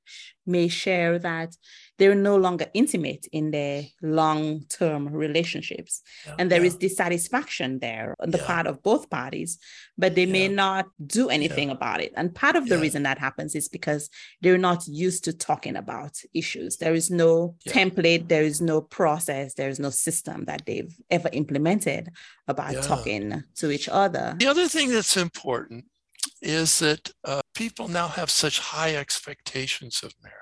may 0.45 0.67
share 0.67 1.19
that 1.19 1.55
they're 2.01 2.15
no 2.15 2.35
longer 2.35 2.65
intimate 2.73 3.27
in 3.31 3.51
their 3.51 3.83
long 4.01 4.65
term 4.69 5.07
relationships. 5.07 6.01
Yeah, 6.25 6.35
and 6.39 6.51
there 6.51 6.61
yeah. 6.61 6.67
is 6.67 6.75
dissatisfaction 6.75 7.77
there 7.77 8.15
on 8.19 8.31
the 8.31 8.39
yeah. 8.39 8.47
part 8.47 8.65
of 8.65 8.81
both 8.81 9.07
parties, 9.11 9.59
but 9.99 10.15
they 10.15 10.25
may 10.25 10.47
not 10.47 10.87
do 11.05 11.29
anything 11.29 11.69
about 11.69 12.01
it. 12.01 12.11
And 12.17 12.33
part 12.33 12.55
of 12.55 12.67
the 12.67 12.79
reason 12.79 13.03
that 13.03 13.19
happens 13.19 13.53
is 13.53 13.69
because 13.69 14.09
they're 14.41 14.57
not 14.57 14.87
used 14.87 15.25
to 15.25 15.33
talking 15.33 15.75
about 15.75 16.19
issues. 16.33 16.77
There 16.77 16.95
is 16.95 17.11
no 17.11 17.55
template, 17.67 18.27
there 18.27 18.43
is 18.43 18.61
no 18.61 18.81
process, 18.81 19.53
there 19.53 19.69
is 19.69 19.79
no 19.79 19.91
system 19.91 20.45
that 20.45 20.65
they've 20.65 20.95
ever 21.11 21.29
implemented 21.31 22.09
about 22.47 22.81
talking 22.81 23.43
to 23.57 23.69
each 23.69 23.87
other. 23.87 24.35
The 24.39 24.47
other 24.47 24.67
thing 24.67 24.89
that's 24.89 25.17
important 25.17 25.85
is 26.41 26.79
that 26.79 27.11
uh, 27.23 27.41
people 27.53 27.87
now 27.87 28.07
have 28.07 28.31
such 28.31 28.57
high 28.59 28.95
expectations 28.95 30.01
of 30.01 30.15
marriage 30.23 30.40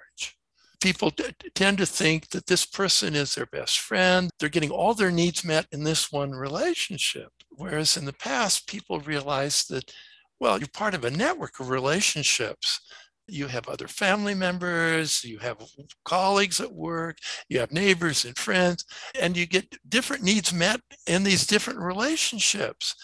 people 0.79 1.11
t- 1.11 1.33
tend 1.55 1.77
to 1.77 1.85
think 1.85 2.29
that 2.29 2.47
this 2.47 2.65
person 2.65 3.15
is 3.15 3.35
their 3.35 3.45
best 3.45 3.79
friend. 3.79 4.29
They're 4.39 4.49
getting 4.49 4.71
all 4.71 4.93
their 4.93 5.11
needs 5.11 5.43
met 5.43 5.67
in 5.71 5.83
this 5.83 6.11
one 6.11 6.31
relationship. 6.31 7.29
Whereas 7.49 7.97
in 7.97 8.05
the 8.05 8.13
past, 8.13 8.67
people 8.67 8.99
realized 8.99 9.69
that, 9.69 9.91
well, 10.39 10.57
you're 10.57 10.67
part 10.73 10.93
of 10.93 11.03
a 11.03 11.11
network 11.11 11.59
of 11.59 11.69
relationships. 11.69 12.79
You 13.27 13.47
have 13.47 13.67
other 13.67 13.87
family 13.87 14.33
members, 14.33 15.23
you 15.23 15.37
have 15.39 15.57
colleagues 16.03 16.59
at 16.59 16.73
work, 16.73 17.17
you 17.47 17.59
have 17.59 17.71
neighbors 17.71 18.25
and 18.25 18.35
friends, 18.35 18.85
and 19.19 19.37
you 19.37 19.45
get 19.45 19.77
different 19.87 20.23
needs 20.23 20.51
met 20.51 20.81
in 21.05 21.23
these 21.23 21.45
different 21.45 21.79
relationships. 21.79 22.95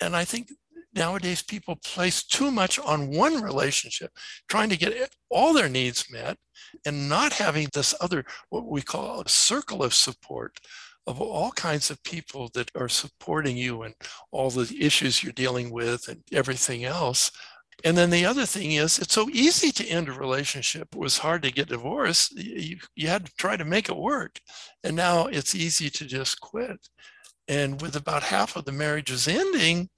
And 0.00 0.16
I 0.16 0.24
think 0.24 0.48
nowadays 0.94 1.42
people 1.42 1.76
place 1.76 2.24
too 2.24 2.50
much 2.50 2.78
on 2.78 3.10
one 3.10 3.42
relationship, 3.42 4.10
trying 4.48 4.68
to 4.70 4.76
get 4.76 5.14
all 5.30 5.52
their 5.52 5.68
needs 5.68 6.06
met 6.10 6.36
and 6.86 7.08
not 7.08 7.32
having 7.32 7.68
this 7.72 7.94
other, 8.00 8.24
what 8.50 8.66
we 8.66 8.82
call 8.82 9.20
a 9.20 9.28
circle 9.28 9.82
of 9.82 9.94
support 9.94 10.58
of 11.06 11.20
all 11.20 11.52
kinds 11.52 11.90
of 11.90 12.02
people 12.02 12.50
that 12.54 12.70
are 12.74 12.88
supporting 12.88 13.56
you 13.56 13.82
and 13.82 13.94
all 14.30 14.50
the 14.50 14.76
issues 14.80 15.22
you're 15.22 15.32
dealing 15.32 15.70
with 15.70 16.08
and 16.08 16.22
everything 16.32 16.84
else. 16.84 17.30
And 17.84 17.96
then 17.96 18.10
the 18.10 18.24
other 18.24 18.46
thing 18.46 18.72
is, 18.72 18.98
it's 18.98 19.12
so 19.12 19.28
easy 19.30 19.70
to 19.72 19.86
end 19.86 20.08
a 20.08 20.12
relationship. 20.12 20.88
It 20.92 20.98
was 20.98 21.18
hard 21.18 21.42
to 21.42 21.50
get 21.50 21.68
divorced. 21.68 22.32
You, 22.36 22.78
you 22.94 23.08
had 23.08 23.26
to 23.26 23.32
try 23.36 23.56
to 23.56 23.64
make 23.64 23.88
it 23.88 23.96
work. 23.96 24.40
And 24.82 24.96
now 24.96 25.26
it's 25.26 25.54
easy 25.54 25.90
to 25.90 26.06
just 26.06 26.40
quit. 26.40 26.88
And 27.48 27.82
with 27.82 27.96
about 27.96 28.22
half 28.22 28.56
of 28.56 28.64
the 28.64 28.72
marriages 28.72 29.28
ending, 29.28 29.90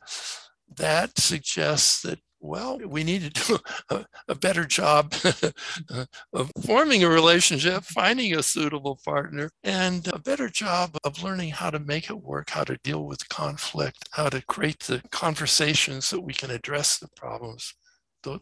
that 0.76 1.18
suggests 1.18 2.02
that 2.02 2.18
well, 2.38 2.78
we 2.78 3.02
need 3.02 3.22
to 3.22 3.46
do 3.48 3.58
a, 3.90 4.06
a 4.28 4.34
better 4.34 4.64
job 4.64 5.14
of 6.32 6.52
forming 6.64 7.02
a 7.02 7.08
relationship, 7.08 7.82
finding 7.84 8.34
a 8.34 8.42
suitable 8.42 9.00
partner, 9.04 9.50
and 9.64 10.06
a 10.08 10.18
better 10.18 10.48
job 10.48 10.96
of 11.02 11.22
learning 11.22 11.50
how 11.50 11.70
to 11.70 11.78
make 11.78 12.08
it 12.08 12.22
work, 12.22 12.50
how 12.50 12.62
to 12.64 12.78
deal 12.84 13.04
with 13.04 13.28
conflict, 13.28 14.08
how 14.12 14.28
to 14.28 14.42
create 14.42 14.80
the 14.80 15.02
conversations 15.10 16.10
that 16.10 16.20
we 16.20 16.32
can 16.32 16.50
address 16.50 16.98
the 16.98 17.08
problems 17.16 17.74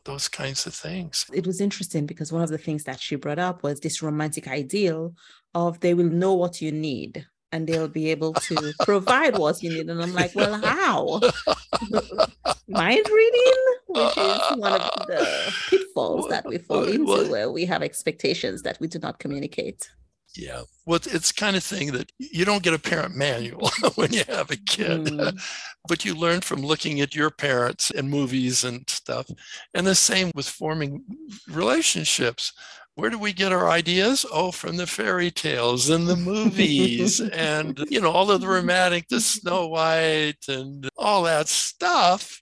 those 0.04 0.28
kinds 0.28 0.66
of 0.66 0.74
things. 0.74 1.26
It 1.30 1.46
was 1.46 1.60
interesting 1.60 2.06
because 2.06 2.32
one 2.32 2.42
of 2.42 2.48
the 2.48 2.56
things 2.56 2.84
that 2.84 3.00
she 3.00 3.16
brought 3.16 3.38
up 3.38 3.62
was 3.62 3.80
this 3.80 4.02
romantic 4.02 4.48
ideal 4.48 5.14
of 5.54 5.80
they 5.80 5.92
will 5.92 6.08
know 6.08 6.32
what 6.32 6.62
you 6.62 6.72
need 6.72 7.26
and 7.54 7.68
they'll 7.68 7.86
be 7.86 8.10
able 8.10 8.32
to 8.32 8.74
provide 8.80 9.38
what 9.38 9.62
you 9.62 9.70
need. 9.70 9.88
And 9.88 10.02
I'm 10.02 10.12
like, 10.12 10.34
well, 10.34 10.60
how? 10.60 11.20
Mind 12.68 13.06
reading, 13.08 13.64
which 13.86 14.18
is 14.18 14.40
one 14.56 14.80
of 14.80 15.06
the 15.06 15.54
pitfalls 15.70 16.26
that 16.30 16.44
we 16.46 16.58
fall 16.58 16.82
into 16.82 17.30
where 17.30 17.52
we 17.52 17.64
have 17.66 17.80
expectations 17.80 18.62
that 18.62 18.80
we 18.80 18.88
do 18.88 18.98
not 18.98 19.20
communicate. 19.20 19.88
Yeah. 20.36 20.62
Well, 20.84 20.98
it's 21.04 21.30
kind 21.30 21.54
of 21.54 21.62
thing 21.62 21.92
that 21.92 22.10
you 22.18 22.44
don't 22.44 22.64
get 22.64 22.74
a 22.74 22.78
parent 22.78 23.14
manual 23.14 23.70
when 23.94 24.12
you 24.12 24.24
have 24.26 24.50
a 24.50 24.56
kid, 24.56 25.04
mm. 25.04 25.40
but 25.88 26.04
you 26.04 26.16
learn 26.16 26.40
from 26.40 26.60
looking 26.60 27.00
at 27.00 27.14
your 27.14 27.30
parents 27.30 27.92
and 27.92 28.10
movies 28.10 28.64
and 28.64 28.90
stuff. 28.90 29.30
And 29.74 29.86
the 29.86 29.94
same 29.94 30.32
with 30.34 30.48
forming 30.48 31.04
relationships 31.48 32.52
where 32.96 33.10
do 33.10 33.18
we 33.18 33.32
get 33.32 33.52
our 33.52 33.68
ideas? 33.68 34.24
Oh, 34.30 34.52
from 34.52 34.76
the 34.76 34.86
fairy 34.86 35.30
tales 35.30 35.90
and 35.90 36.06
the 36.06 36.16
movies 36.16 37.20
and, 37.32 37.78
you 37.90 38.00
know, 38.00 38.10
all 38.10 38.30
of 38.30 38.40
the 38.40 38.48
romantic, 38.48 39.08
the 39.08 39.20
Snow 39.20 39.66
White 39.66 40.46
and 40.48 40.88
all 40.96 41.24
that 41.24 41.48
stuff. 41.48 42.40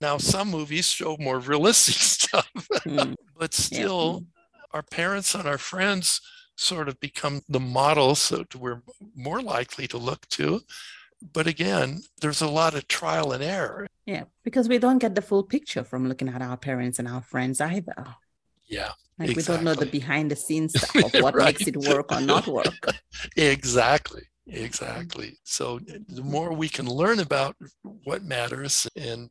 Now, 0.00 0.16
some 0.16 0.50
movies 0.50 0.86
show 0.86 1.16
more 1.20 1.38
realistic 1.38 1.94
stuff, 1.96 2.50
mm. 2.54 3.14
but 3.38 3.52
still, 3.52 4.24
yeah. 4.24 4.60
our 4.72 4.82
parents 4.82 5.34
and 5.34 5.46
our 5.46 5.58
friends 5.58 6.22
sort 6.56 6.88
of 6.88 6.98
become 7.00 7.42
the 7.48 7.60
models 7.60 8.30
that 8.30 8.54
we're 8.54 8.82
more 9.14 9.42
likely 9.42 9.86
to 9.88 9.98
look 9.98 10.26
to. 10.28 10.60
But 11.32 11.46
again, 11.46 12.00
there's 12.22 12.40
a 12.40 12.48
lot 12.48 12.74
of 12.74 12.88
trial 12.88 13.32
and 13.32 13.42
error. 13.42 13.86
Yeah, 14.06 14.24
because 14.42 14.68
we 14.68 14.78
don't 14.78 14.98
get 14.98 15.14
the 15.14 15.22
full 15.22 15.42
picture 15.42 15.84
from 15.84 16.08
looking 16.08 16.30
at 16.30 16.40
our 16.40 16.56
parents 16.56 16.98
and 16.98 17.06
our 17.06 17.20
friends 17.20 17.60
either. 17.60 18.16
Yeah. 18.70 18.92
Like 19.18 19.30
exactly. 19.30 19.34
we 19.34 19.56
don't 19.56 19.64
know 19.64 19.74
the 19.74 19.90
behind 19.90 20.30
the 20.30 20.36
scenes 20.36 20.72
stuff 20.80 21.14
of 21.14 21.22
what 21.22 21.34
right. 21.34 21.46
makes 21.46 21.66
it 21.66 21.76
work 21.76 22.10
or 22.12 22.20
not 22.20 22.46
work. 22.46 22.86
exactly. 23.36 24.22
Exactly. 24.46 25.38
So 25.44 25.78
the 26.08 26.22
more 26.22 26.52
we 26.52 26.68
can 26.68 26.86
learn 26.86 27.20
about 27.20 27.56
what 28.04 28.24
matters 28.24 28.86
and 28.96 29.30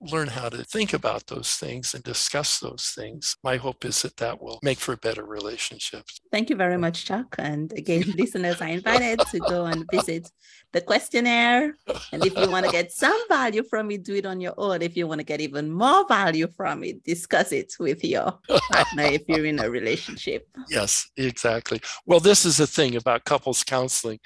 learn 0.00 0.28
how 0.28 0.48
to 0.48 0.64
think 0.64 0.92
about 0.92 1.26
those 1.26 1.54
things 1.54 1.94
and 1.94 2.02
discuss 2.02 2.58
those 2.58 2.92
things. 2.94 3.36
My 3.42 3.56
hope 3.56 3.84
is 3.84 4.02
that 4.02 4.16
that 4.18 4.40
will 4.40 4.58
make 4.62 4.78
for 4.78 4.96
better 4.96 5.24
relationships. 5.24 6.20
Thank 6.30 6.50
you 6.50 6.56
very 6.56 6.78
much, 6.78 7.04
Chuck. 7.04 7.36
And 7.38 7.72
again, 7.72 8.04
listeners 8.16 8.60
are 8.60 8.68
invited 8.68 9.20
to 9.30 9.38
go 9.40 9.66
and 9.66 9.84
visit 9.90 10.30
the 10.72 10.80
questionnaire. 10.80 11.76
And 12.12 12.24
if 12.24 12.36
you 12.36 12.50
want 12.50 12.66
to 12.66 12.72
get 12.72 12.92
some 12.92 13.18
value 13.28 13.62
from 13.62 13.90
it, 13.90 14.04
do 14.04 14.14
it 14.14 14.26
on 14.26 14.40
your 14.40 14.54
own. 14.56 14.82
If 14.82 14.96
you 14.96 15.06
want 15.06 15.20
to 15.20 15.24
get 15.24 15.40
even 15.40 15.70
more 15.70 16.06
value 16.06 16.48
from 16.56 16.84
it, 16.84 17.02
discuss 17.04 17.52
it 17.52 17.72
with 17.78 18.04
your 18.04 18.38
partner 18.70 19.04
if 19.04 19.22
you're 19.28 19.46
in 19.46 19.58
a 19.58 19.70
relationship. 19.70 20.48
Yes, 20.68 21.08
exactly. 21.16 21.80
Well, 22.04 22.20
this 22.20 22.44
is 22.44 22.58
the 22.58 22.66
thing 22.66 22.96
about 22.96 23.24
couples 23.24 23.64
counseling. 23.64 24.18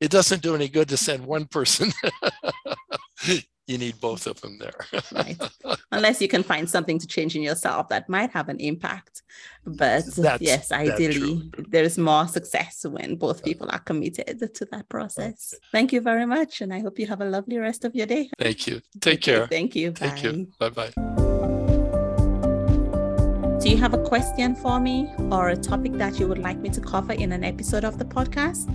It 0.00 0.10
doesn't 0.10 0.42
do 0.42 0.54
any 0.54 0.68
good 0.68 0.88
to 0.88 0.96
send 0.96 1.24
one 1.24 1.46
person 1.46 1.92
you 3.66 3.78
need 3.78 4.00
both 4.00 4.26
of 4.26 4.40
them 4.40 4.58
there. 4.58 5.02
right. 5.12 5.40
Unless 5.92 6.20
you 6.20 6.28
can 6.28 6.42
find 6.42 6.68
something 6.68 6.98
to 6.98 7.06
change 7.06 7.34
in 7.34 7.42
yourself 7.42 7.88
that 7.88 8.08
might 8.08 8.30
have 8.32 8.48
an 8.48 8.60
impact. 8.60 9.22
But 9.64 10.04
that's, 10.16 10.42
yes, 10.42 10.70
ideally, 10.70 11.50
there's 11.68 11.96
more 11.96 12.28
success 12.28 12.84
when 12.84 13.16
both 13.16 13.42
people 13.42 13.68
are 13.70 13.78
committed 13.78 14.54
to 14.54 14.64
that 14.66 14.88
process. 14.88 15.54
Thank 15.72 15.92
you 15.92 16.00
very 16.00 16.26
much. 16.26 16.60
And 16.60 16.74
I 16.74 16.80
hope 16.80 16.98
you 16.98 17.06
have 17.06 17.20
a 17.20 17.24
lovely 17.24 17.58
rest 17.58 17.84
of 17.84 17.94
your 17.94 18.06
day. 18.06 18.30
Thank 18.38 18.66
you. 18.66 18.82
Take 19.00 19.22
care. 19.22 19.46
Thank 19.50 19.74
you. 19.74 19.92
Thank 19.92 20.22
Bye. 20.22 20.28
you. 20.28 20.48
Bye 20.58 20.70
bye. 20.70 20.92
Do 23.60 23.70
you 23.70 23.78
have 23.78 23.94
a 23.94 24.02
question 24.04 24.54
for 24.54 24.78
me 24.78 25.10
or 25.30 25.48
a 25.48 25.56
topic 25.56 25.92
that 25.94 26.20
you 26.20 26.28
would 26.28 26.36
like 26.38 26.58
me 26.58 26.68
to 26.68 26.82
cover 26.82 27.14
in 27.14 27.32
an 27.32 27.42
episode 27.44 27.84
of 27.84 27.98
the 27.98 28.04
podcast? 28.04 28.68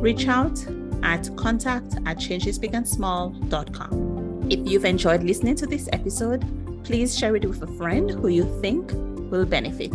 Reach 0.00 0.28
out 0.28 0.64
at 1.02 1.34
contact 1.36 1.96
at 2.06 2.18
changesbigandsmall.com. 2.18 4.07
If 4.50 4.66
you've 4.66 4.86
enjoyed 4.86 5.22
listening 5.24 5.56
to 5.56 5.66
this 5.66 5.90
episode, 5.92 6.42
please 6.82 7.18
share 7.18 7.36
it 7.36 7.44
with 7.44 7.62
a 7.62 7.66
friend 7.76 8.10
who 8.10 8.28
you 8.28 8.44
think 8.62 8.90
will 9.30 9.44
benefit. 9.44 9.92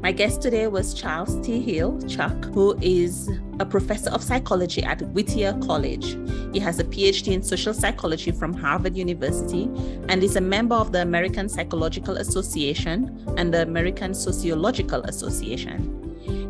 My 0.00 0.10
guest 0.10 0.40
today 0.40 0.68
was 0.68 0.94
Charles 0.94 1.38
T. 1.46 1.60
Hill, 1.60 2.00
Chuck, 2.08 2.46
who 2.46 2.78
is 2.80 3.28
a 3.60 3.66
professor 3.66 4.08
of 4.08 4.22
psychology 4.22 4.82
at 4.82 5.02
Whittier 5.08 5.52
College. 5.66 6.16
He 6.54 6.60
has 6.60 6.78
a 6.78 6.84
PhD 6.84 7.34
in 7.34 7.42
social 7.42 7.74
psychology 7.74 8.30
from 8.30 8.54
Harvard 8.54 8.96
University 8.96 9.64
and 10.08 10.22
is 10.22 10.36
a 10.36 10.40
member 10.40 10.76
of 10.76 10.92
the 10.92 11.02
American 11.02 11.46
Psychological 11.46 12.16
Association 12.16 13.22
and 13.36 13.52
the 13.52 13.60
American 13.60 14.14
Sociological 14.14 15.02
Association. 15.02 15.93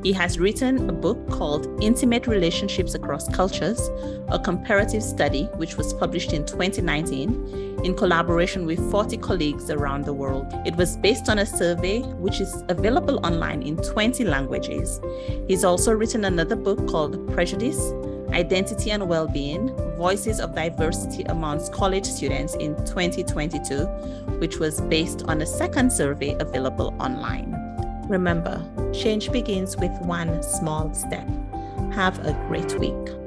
He 0.02 0.12
has 0.12 0.38
written 0.38 0.88
a 0.88 0.92
book 0.92 1.30
called 1.30 1.66
Intimate 1.82 2.26
Relationships 2.26 2.94
Across 2.94 3.28
Cultures, 3.34 3.90
a 4.28 4.38
comparative 4.38 5.02
study 5.02 5.44
which 5.56 5.76
was 5.76 5.94
published 5.94 6.32
in 6.32 6.44
2019 6.44 7.80
in 7.84 7.94
collaboration 7.94 8.66
with 8.66 8.78
40 8.90 9.18
colleagues 9.18 9.70
around 9.70 10.04
the 10.04 10.12
world. 10.12 10.46
It 10.66 10.74
was 10.76 10.96
based 10.96 11.28
on 11.28 11.38
a 11.38 11.46
survey 11.46 12.00
which 12.00 12.40
is 12.40 12.64
available 12.68 13.24
online 13.24 13.62
in 13.62 13.76
20 13.76 14.24
languages. 14.24 15.00
He's 15.46 15.64
also 15.64 15.92
written 15.92 16.24
another 16.24 16.56
book 16.56 16.86
called 16.88 17.32
Prejudice 17.32 17.92
Identity 18.32 18.90
and 18.90 19.08
Wellbeing 19.08 19.74
Voices 19.96 20.40
of 20.40 20.54
Diversity 20.54 21.22
Amongst 21.24 21.72
College 21.72 22.06
Students 22.06 22.54
in 22.56 22.74
2022, 22.84 23.84
which 24.38 24.58
was 24.58 24.80
based 24.82 25.22
on 25.28 25.40
a 25.42 25.46
second 25.46 25.92
survey 25.92 26.36
available 26.40 26.94
online. 27.00 27.63
Remember, 28.08 28.62
change 28.92 29.32
begins 29.32 29.76
with 29.76 29.92
one 30.02 30.42
small 30.42 30.92
step. 30.94 31.28
Have 31.92 32.18
a 32.26 32.32
great 32.48 32.78
week. 32.78 33.23